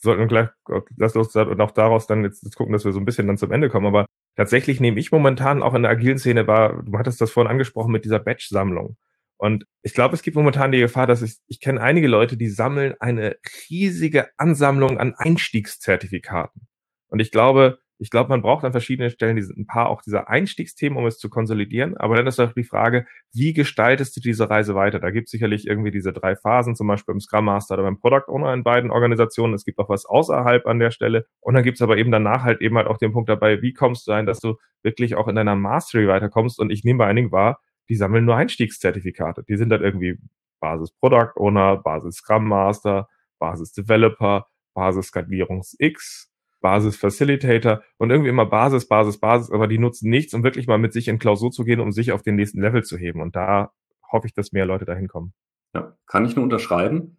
[0.00, 0.48] Sollten wir gleich,
[0.96, 3.50] lass uns und auch daraus dann jetzt, gucken, dass wir so ein bisschen dann zum
[3.50, 3.86] Ende kommen.
[3.86, 7.50] Aber tatsächlich nehme ich momentan auch in der agilen Szene wahr, du hattest das vorhin
[7.50, 8.96] angesprochen mit dieser Batch-Sammlung.
[9.38, 12.48] Und ich glaube, es gibt momentan die Gefahr, dass ich, ich kenne einige Leute, die
[12.48, 13.36] sammeln eine
[13.68, 16.68] riesige Ansammlung an Einstiegszertifikaten.
[17.08, 20.28] Und ich glaube, ich glaube, man braucht an verschiedenen Stellen diese, ein paar auch dieser
[20.28, 21.96] Einstiegsthemen, um es zu konsolidieren.
[21.96, 25.00] Aber dann ist auch die Frage, wie gestaltest du diese Reise weiter?
[25.00, 27.98] Da gibt es sicherlich irgendwie diese drei Phasen, zum Beispiel beim Scrum Master oder beim
[27.98, 29.54] Product Owner in beiden Organisationen.
[29.54, 31.26] Es gibt auch was außerhalb an der Stelle.
[31.40, 33.72] Und dann gibt es aber eben danach halt eben halt auch den Punkt dabei, wie
[33.72, 36.60] kommst du ein, dass du wirklich auch in deiner Mastery weiterkommst?
[36.60, 39.44] Und ich nehme bei einigen wahr, die sammeln nur Einstiegszertifikate.
[39.48, 40.18] Die sind dann irgendwie
[40.60, 43.08] Basis Product Owner, Basis Scrum Master,
[43.40, 49.78] Basis Developer, Basis Skalierungs X, Basis Facilitator und irgendwie immer Basis, Basis, Basis, aber die
[49.78, 52.36] nutzen nichts, um wirklich mal mit sich in Klausur zu gehen, um sich auf den
[52.36, 53.20] nächsten Level zu heben.
[53.20, 53.72] Und da
[54.10, 55.32] hoffe ich, dass mehr Leute dahin kommen.
[55.74, 57.18] Ja, kann ich nur unterschreiben.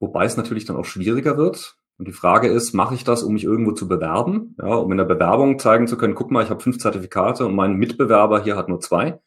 [0.00, 1.76] Wobei es natürlich dann auch schwieriger wird.
[1.98, 4.56] Und die Frage ist, mache ich das, um mich irgendwo zu bewerben?
[4.58, 7.54] Ja, um in der Bewerbung zeigen zu können, guck mal, ich habe fünf Zertifikate und
[7.54, 9.20] mein Mitbewerber hier hat nur zwei.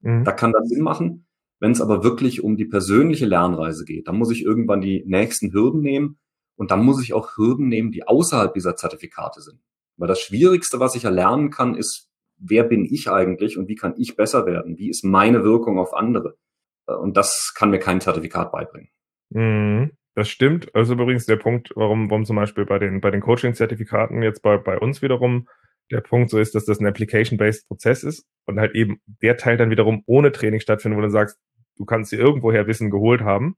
[0.00, 0.24] Mhm.
[0.24, 1.26] Da kann das Sinn machen.
[1.60, 5.52] Wenn es aber wirklich um die persönliche Lernreise geht, dann muss ich irgendwann die nächsten
[5.52, 6.18] Hürden nehmen
[6.60, 9.62] und dann muss ich auch Hürden nehmen, die außerhalb dieser Zertifikate sind.
[9.96, 13.94] Weil das Schwierigste, was ich erlernen kann, ist, wer bin ich eigentlich und wie kann
[13.96, 14.76] ich besser werden?
[14.76, 16.36] Wie ist meine Wirkung auf andere?
[16.84, 18.90] Und das kann mir kein Zertifikat beibringen.
[19.30, 20.74] Mhm, das stimmt.
[20.74, 24.58] Also übrigens der Punkt, warum, warum zum Beispiel bei den, bei den Coaching-Zertifikaten jetzt bei,
[24.58, 25.48] bei uns wiederum
[25.90, 29.56] der Punkt so ist, dass das ein Application-based Prozess ist und halt eben der Teil
[29.56, 31.38] dann wiederum ohne Training stattfindet, wo du sagst,
[31.78, 33.56] du kannst dir irgendwoher Wissen geholt haben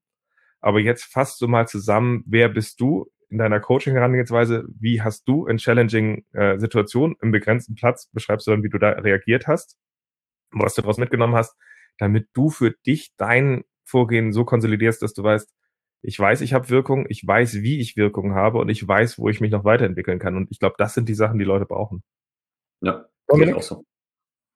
[0.62, 4.66] aber jetzt fasst du mal zusammen, wer bist du in deiner Coaching-Herangehensweise?
[4.78, 8.78] Wie hast du in challenging äh, Situationen im begrenzten Platz, beschreibst du dann, wie du
[8.78, 9.76] da reagiert hast,
[10.52, 11.56] was du daraus mitgenommen hast,
[11.98, 15.52] damit du für dich dein Vorgehen so konsolidierst, dass du weißt,
[16.02, 19.28] ich weiß, ich habe Wirkung, ich weiß, wie ich Wirkung habe und ich weiß, wo
[19.28, 20.36] ich mich noch weiterentwickeln kann.
[20.36, 22.02] Und ich glaube, das sind die Sachen, die Leute brauchen.
[22.80, 23.84] Ja, Dominik, auch so.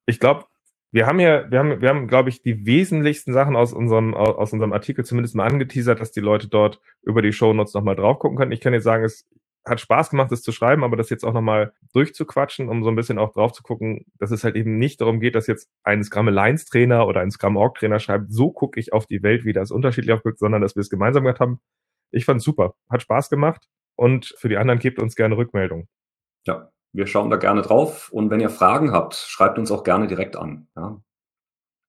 [0.06, 0.46] Ich glaube,
[0.92, 4.52] wir haben ja, wir haben, wir haben, glaube ich, die wesentlichsten Sachen aus unserem, aus
[4.52, 8.38] unserem Artikel zumindest mal angeteasert, dass die Leute dort über die Shownotes nochmal drauf gucken
[8.38, 8.52] können.
[8.52, 9.26] Ich kann jetzt sagen, es
[9.66, 12.96] hat Spaß gemacht, das zu schreiben, aber das jetzt auch nochmal durchzuquatschen, um so ein
[12.96, 16.04] bisschen auch drauf zu gucken, dass es halt eben nicht darum geht, dass jetzt ein
[16.04, 19.44] Scrum Alliance Trainer oder ein Scrum Org Trainer schreibt, so gucke ich auf die Welt,
[19.44, 21.60] wie das unterschiedlich aufguckt, sondern dass wir es gemeinsam gemacht haben.
[22.12, 25.88] Ich fand super, hat Spaß gemacht und für die anderen gebt uns gerne Rückmeldung.
[26.46, 30.06] Ja, wir schauen da gerne drauf und wenn ihr Fragen habt, schreibt uns auch gerne
[30.06, 30.66] direkt an.
[30.76, 31.00] Ja.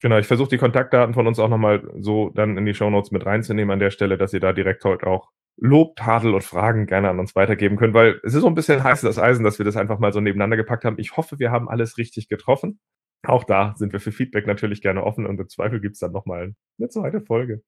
[0.02, 3.12] Genau, ich versuche die Kontaktdaten von uns auch nochmal so dann in die Show Notes
[3.12, 6.86] mit reinzunehmen an der Stelle, dass ihr da direkt heute auch Lob, Tadel und Fragen
[6.86, 9.58] gerne an uns weitergeben könnt, weil es ist so ein bisschen heiß das Eisen, dass
[9.58, 11.00] wir das einfach mal so nebeneinander gepackt haben.
[11.00, 12.80] Ich hoffe, wir haben alles richtig getroffen.
[13.26, 16.54] Auch da sind wir für Feedback natürlich gerne offen und im Zweifel gibt's dann nochmal
[16.78, 17.64] eine zweite Folge.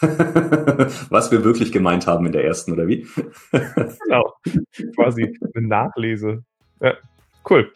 [1.10, 3.06] Was wir wirklich gemeint haben in der ersten, oder wie?
[3.50, 4.34] genau.
[4.94, 6.44] Quasi eine Nachlese.
[6.80, 6.94] Ja,
[7.48, 7.72] cool.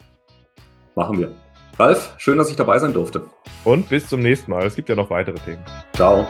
[0.94, 1.32] Machen wir.
[1.78, 3.22] Ralf, schön, dass ich dabei sein durfte.
[3.64, 4.66] Und bis zum nächsten Mal.
[4.66, 5.64] Es gibt ja noch weitere Themen.
[5.94, 6.28] Ciao.